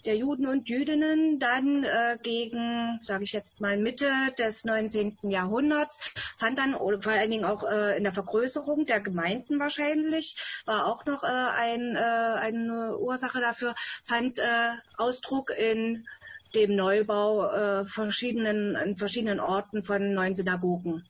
[0.04, 5.18] der Juden und Jüdinnen dann äh, gegen, sage ich jetzt mal, Mitte des 19.
[5.22, 5.98] Jahrhunderts,
[6.38, 10.36] fand dann vor allen Dingen auch äh, in der Vergrößerung der Gemeinden wahrscheinlich,
[10.66, 16.06] war auch noch äh, ein, äh, eine Ursache dafür, fand äh, Ausdruck in
[16.54, 21.06] dem Neubau äh, verschiedenen, in verschiedenen Orten von neuen Synagogen.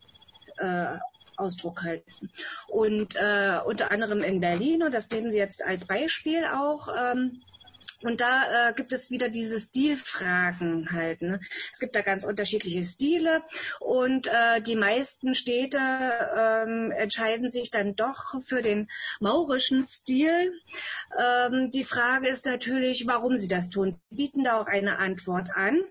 [1.38, 2.30] Ausdruck halten.
[2.68, 7.42] Und äh, unter anderem in Berlin, und das nehmen Sie jetzt als Beispiel auch, ähm,
[8.00, 11.20] Und da äh, gibt es wieder diese Stilfragen halt.
[11.20, 11.40] Ne?
[11.72, 13.42] Es gibt da ganz unterschiedliche Stile
[13.80, 20.52] und äh, die meisten Städte ähm, entscheiden sich dann doch für den maurischen Stil.
[21.18, 23.90] Ähm, die Frage ist natürlich, warum sie das tun.
[23.90, 25.82] Sie bieten da auch eine Antwort an.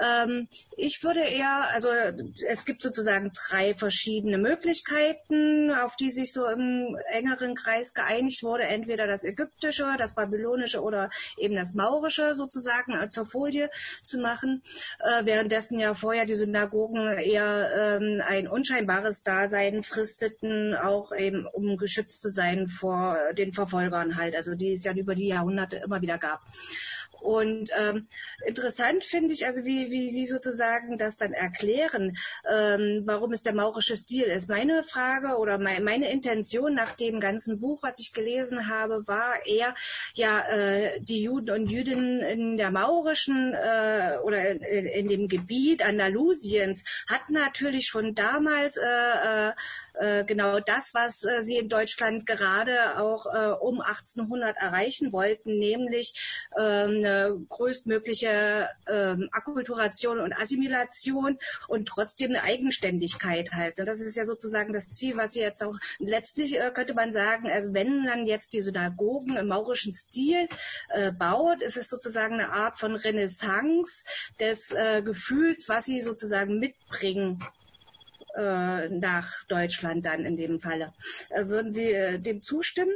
[0.00, 1.88] Ähm, ich würde eher, also
[2.46, 8.64] es gibt sozusagen drei verschiedene Möglichkeiten, auf die sich so im engeren Kreis geeinigt wurde.
[8.64, 13.70] Entweder das ägyptische, das babylonische oder eben das maurische sozusagen zur Folie
[14.02, 14.62] zu machen,
[15.00, 21.76] äh, währenddessen ja vorher die Synagogen eher ähm, ein unscheinbares Dasein fristeten, auch eben um
[21.76, 26.00] geschützt zu sein vor den Verfolgern halt, also die es ja über die Jahrhunderte immer
[26.02, 26.40] wieder gab.
[27.20, 28.06] Und ähm,
[28.46, 32.16] interessant finde ich, also wie, wie Sie sozusagen das dann erklären,
[32.50, 34.48] ähm, warum es der maurische Stil ist.
[34.48, 39.46] Meine Frage oder mein, meine Intention nach dem ganzen Buch, was ich gelesen habe, war
[39.46, 39.74] eher,
[40.14, 45.84] ja, äh, die Juden und Jüdinnen in der maurischen äh, oder in, in, dem Gebiet
[45.84, 49.52] Andalusiens hatten natürlich schon damals äh,
[49.98, 55.12] äh, äh, genau das, was äh, sie in Deutschland gerade auch äh, um 1800 erreichen
[55.12, 56.14] wollten, nämlich
[56.56, 61.38] ähm, eine größtmögliche ähm, Akkulturation und Assimilation
[61.68, 63.78] und trotzdem eine Eigenständigkeit halt.
[63.78, 67.48] Und das ist ja sozusagen das Ziel, was sie jetzt auch letztlich könnte man sagen,
[67.50, 70.48] also wenn man jetzt die Synagogen im maurischen Stil
[70.90, 74.04] äh, baut, ist es sozusagen eine Art von Renaissance
[74.38, 77.44] des äh, Gefühls, was sie sozusagen mitbringen
[78.36, 80.92] äh, nach Deutschland dann in dem Falle.
[81.30, 82.94] Äh, würden Sie äh, dem zustimmen?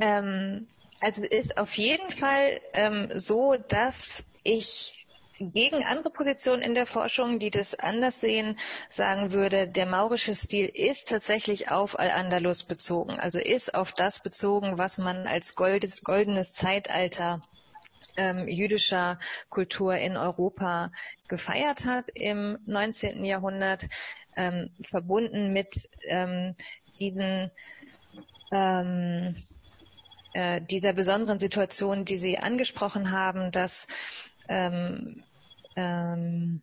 [0.00, 0.68] Ähm,
[1.00, 3.96] also ist auf jeden Fall ähm, so, dass
[4.42, 5.04] ich
[5.38, 10.66] gegen andere Positionen in der Forschung, die das anders sehen, sagen würde, der maurische Stil
[10.66, 16.52] ist tatsächlich auf Al-Andalus bezogen, also ist auf das bezogen, was man als goldes, goldenes
[16.54, 17.42] Zeitalter
[18.16, 19.18] ähm, jüdischer
[19.50, 20.90] Kultur in Europa
[21.28, 23.24] gefeiert hat im 19.
[23.24, 23.86] Jahrhundert,
[24.36, 26.54] ähm, verbunden mit ähm,
[26.98, 27.50] diesen
[28.52, 29.36] ähm,
[30.34, 33.86] äh, dieser besonderen Situation, die Sie angesprochen haben, dass
[34.48, 35.22] ähm,
[35.76, 36.60] ähm,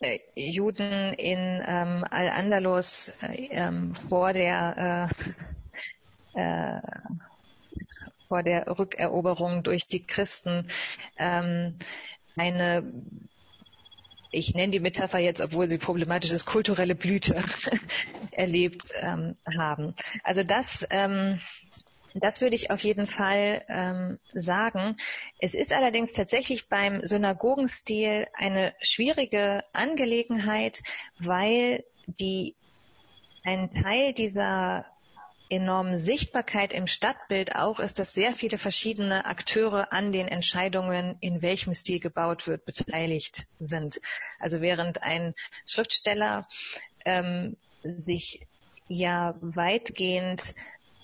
[0.00, 5.10] äh, Juden in ähm, Al-Andalus äh, ähm, vor der
[6.34, 6.80] äh, äh,
[8.30, 10.68] vor der Rückeroberung durch die Christen
[11.18, 11.80] ähm,
[12.36, 12.84] eine
[14.32, 17.42] ich nenne die Metapher jetzt, obwohl sie problematisch ist, kulturelle Blüte
[18.30, 19.96] erlebt ähm, haben.
[20.22, 21.40] Also das, ähm,
[22.14, 24.96] das würde ich auf jeden Fall ähm, sagen.
[25.40, 30.80] Es ist allerdings tatsächlich beim Synagogenstil eine schwierige Angelegenheit,
[31.18, 32.54] weil die
[33.42, 34.86] ein Teil dieser
[35.50, 41.42] enormen Sichtbarkeit im Stadtbild auch ist, dass sehr viele verschiedene Akteure an den Entscheidungen, in
[41.42, 44.00] welchem Stil gebaut wird, beteiligt sind.
[44.38, 45.34] Also während ein
[45.66, 46.46] Schriftsteller
[47.04, 48.46] ähm, sich
[48.88, 50.54] ja weitgehend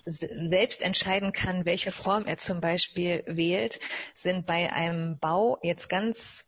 [0.06, 3.80] selbst entscheiden kann, welche Form er zum Beispiel wählt,
[4.14, 6.44] sind bei einem Bau jetzt ganz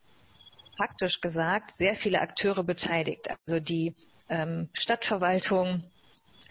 [0.77, 3.29] praktisch gesagt sehr viele Akteure beteiligt.
[3.47, 3.97] Also die
[4.29, 5.83] ähm, Stadtverwaltung,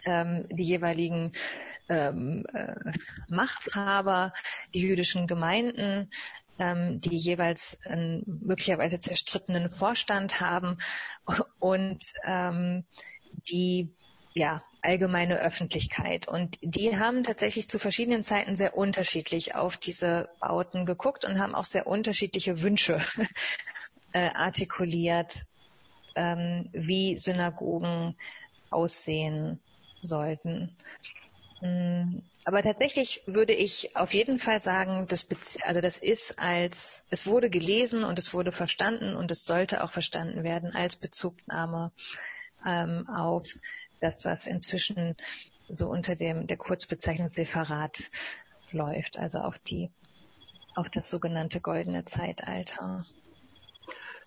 [0.07, 1.33] ähm, die jeweiligen
[1.89, 2.75] ähm, äh,
[3.27, 4.33] Machthaber,
[4.73, 6.09] die jüdischen Gemeinden,
[6.59, 10.77] ähm, die jeweils einen möglicherweise zerstrittenen Vorstand haben
[11.59, 12.85] und ähm,
[13.49, 13.93] die
[14.33, 16.27] ja, allgemeine Öffentlichkeit.
[16.27, 21.55] Und die haben tatsächlich zu verschiedenen Zeiten sehr unterschiedlich auf diese Bauten geguckt und haben
[21.55, 23.01] auch sehr unterschiedliche Wünsche
[24.13, 25.43] äh, artikuliert,
[26.15, 28.15] ähm, wie Synagogen
[28.69, 29.59] aussehen
[30.07, 30.75] sollten.
[31.61, 35.27] Mm, aber tatsächlich würde ich auf jeden Fall sagen, das,
[35.63, 39.91] also das ist als, es wurde gelesen und es wurde verstanden und es sollte auch
[39.91, 41.91] verstanden werden als Bezugnahme
[42.65, 43.47] ähm, auf
[43.99, 45.15] das, was inzwischen
[45.67, 48.09] so unter dem, der Kurzbezeichnung Separat
[48.71, 49.89] läuft, also auf die,
[50.75, 53.05] auf das sogenannte goldene Zeitalter.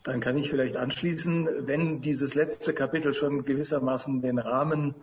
[0.03, 4.95] Dann kann ich vielleicht anschließen, wenn dieses letzte Kapitel schon gewissermaßen den Rahmen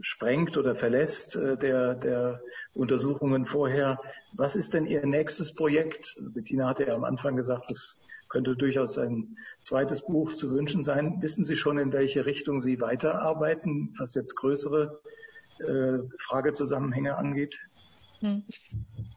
[0.00, 2.40] sprengt oder verlässt äh, der, der
[2.74, 4.00] Untersuchungen vorher.
[4.32, 6.16] Was ist denn Ihr nächstes Projekt?
[6.20, 7.96] Bettina hatte ja am Anfang gesagt, es
[8.28, 11.22] könnte durchaus ein zweites Buch zu wünschen sein.
[11.22, 15.00] Wissen Sie schon, in welche Richtung Sie weiterarbeiten, was jetzt größere
[15.60, 17.56] äh, Fragezusammenhänge angeht?
[18.20, 18.42] Hm.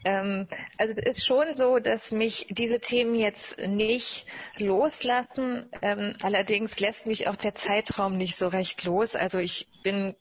[0.03, 0.47] Ähm,
[0.77, 4.25] also es ist schon so, dass mich diese Themen jetzt nicht
[4.57, 5.65] loslassen.
[5.81, 9.15] Ähm, allerdings lässt mich auch der Zeitraum nicht so recht los.
[9.15, 10.15] Also ich bin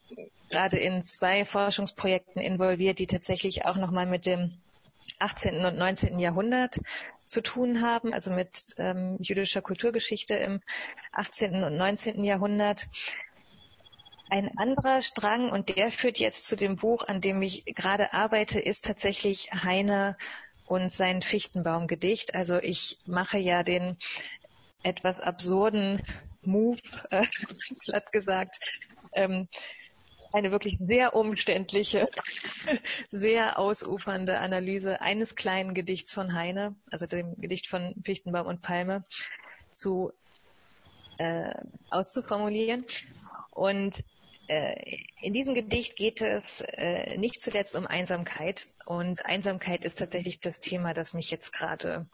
[0.49, 4.53] gerade in zwei Forschungsprojekten involviert, die tatsächlich auch nochmal mit dem
[5.19, 5.65] 18.
[5.65, 6.19] und 19.
[6.19, 6.79] Jahrhundert
[7.25, 10.61] zu tun haben, also mit ähm, jüdischer Kulturgeschichte im
[11.11, 11.63] 18.
[11.63, 12.23] und 19.
[12.23, 12.87] Jahrhundert.
[14.29, 18.59] Ein anderer Strang, und der führt jetzt zu dem Buch, an dem ich gerade arbeite,
[18.59, 20.17] ist tatsächlich Heine
[20.65, 22.35] und sein Fichtenbaumgedicht.
[22.35, 23.97] Also ich mache ja den
[24.83, 26.01] etwas absurden
[26.41, 26.79] Move,
[27.09, 27.25] äh,
[27.85, 28.59] platt gesagt,
[29.13, 29.47] ähm,
[30.37, 32.07] eine wirklich sehr umständliche,
[33.09, 39.03] sehr ausufernde Analyse eines kleinen Gedichts von Heine, also dem Gedicht von Fichtenbaum und Palme,
[39.71, 40.11] zu
[41.17, 41.53] äh,
[41.89, 42.85] auszuformulieren.
[43.51, 44.03] Und
[44.47, 48.67] äh, in diesem Gedicht geht es äh, nicht zuletzt um Einsamkeit.
[48.85, 52.05] Und Einsamkeit ist tatsächlich das Thema, das mich jetzt gerade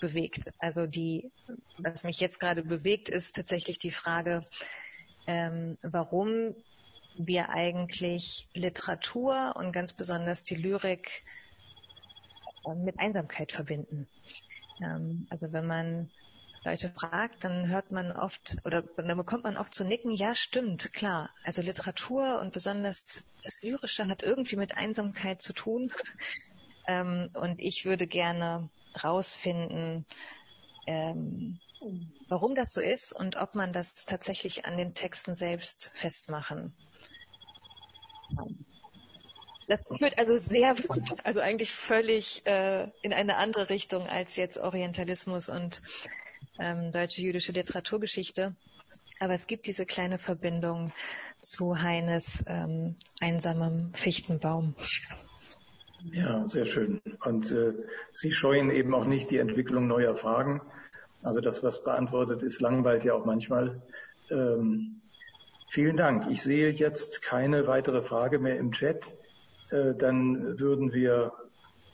[0.00, 0.52] bewegt.
[0.58, 1.30] Also die,
[1.78, 4.44] was mich jetzt gerade bewegt, ist tatsächlich die Frage,
[5.26, 6.54] ähm, warum
[7.16, 11.24] wir eigentlich Literatur und ganz besonders die Lyrik
[12.66, 14.08] äh, mit Einsamkeit verbinden.
[14.82, 16.10] Ähm, also wenn man
[16.64, 20.92] Leute fragt, dann hört man oft oder dann bekommt man oft zu nicken, ja stimmt,
[20.94, 21.30] klar.
[21.44, 23.04] Also Literatur und besonders
[23.42, 25.92] das Lyrische hat irgendwie mit Einsamkeit zu tun.
[26.86, 28.68] Ähm, und ich würde gerne
[29.02, 30.04] rausfinden,
[30.86, 31.58] ähm,
[32.28, 36.76] warum das so ist und ob man das tatsächlich an den Texten selbst festmachen
[39.66, 40.74] das führt also sehr,
[41.22, 45.80] also eigentlich völlig äh, in eine andere Richtung als jetzt Orientalismus und
[46.58, 48.54] ähm, deutsche jüdische Literaturgeschichte.
[49.20, 50.92] Aber es gibt diese kleine Verbindung
[51.38, 54.74] zu Heines ähm, einsamem Fichtenbaum.
[56.12, 57.00] Ja, sehr schön.
[57.24, 57.72] Und äh,
[58.12, 60.60] Sie scheuen eben auch nicht die Entwicklung neuer Fragen.
[61.22, 63.80] Also das, was beantwortet ist, langweilt ja auch manchmal.
[64.30, 65.00] Ähm,
[65.74, 66.30] Vielen Dank.
[66.30, 69.12] Ich sehe jetzt keine weitere Frage mehr im Chat.
[69.72, 71.32] Äh, dann würden wir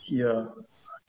[0.00, 0.52] hier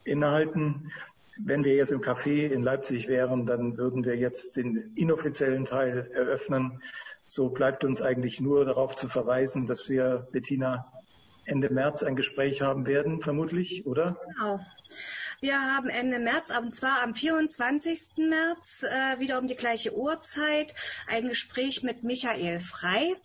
[0.04, 0.90] innehalten.
[1.36, 6.10] Wenn wir jetzt im Café in Leipzig wären, dann würden wir jetzt den inoffiziellen Teil
[6.14, 6.80] eröffnen.
[7.26, 10.90] So bleibt uns eigentlich nur darauf zu verweisen, dass wir, Bettina,
[11.44, 14.16] Ende März ein Gespräch haben werden, vermutlich, oder?
[14.34, 14.60] Genau.
[15.42, 18.10] Wir haben Ende März, und zwar am 24.
[18.16, 20.72] März, äh, wieder um die gleiche Uhrzeit,
[21.08, 23.16] ein Gespräch mit Michael Frei.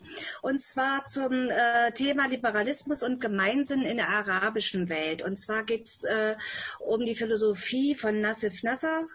[0.41, 5.21] Und zwar zum äh, Thema Liberalismus und Gemeinsinn in der arabischen Welt.
[5.21, 6.35] Und zwar geht es äh,
[6.79, 9.05] um die Philosophie von Nassif Nasser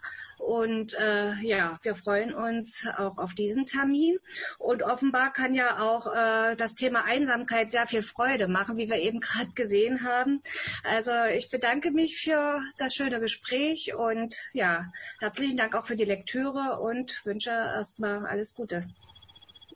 [0.43, 4.19] und äh, ja, wir freuen uns auch auf diesen Termin.
[4.59, 8.99] Und offenbar kann ja auch äh, das Thema Einsamkeit sehr viel Freude machen, wie wir
[8.99, 10.43] eben gerade gesehen haben.
[10.83, 14.87] Also ich bedanke mich für das schöne Gespräch und ja,
[15.21, 18.85] herzlichen Dank auch für die Lektüre und wünsche erstmal alles Gute.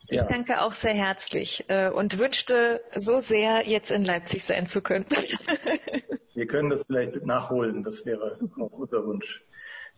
[0.09, 0.25] Ich ja.
[0.25, 5.05] danke auch sehr herzlich äh, und wünschte so sehr, jetzt in Leipzig sein zu können.
[6.33, 9.43] Wir können das vielleicht nachholen, das wäre auch unser Wunsch.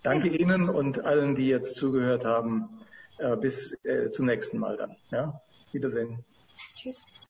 [0.04, 2.80] Danke Ihnen und allen, die jetzt zugehört haben.
[3.18, 4.95] Äh, bis äh, zum nächsten Mal dann.
[5.12, 5.41] Ja?
[5.72, 6.24] Wiedersehen.
[6.76, 7.04] Tschüss.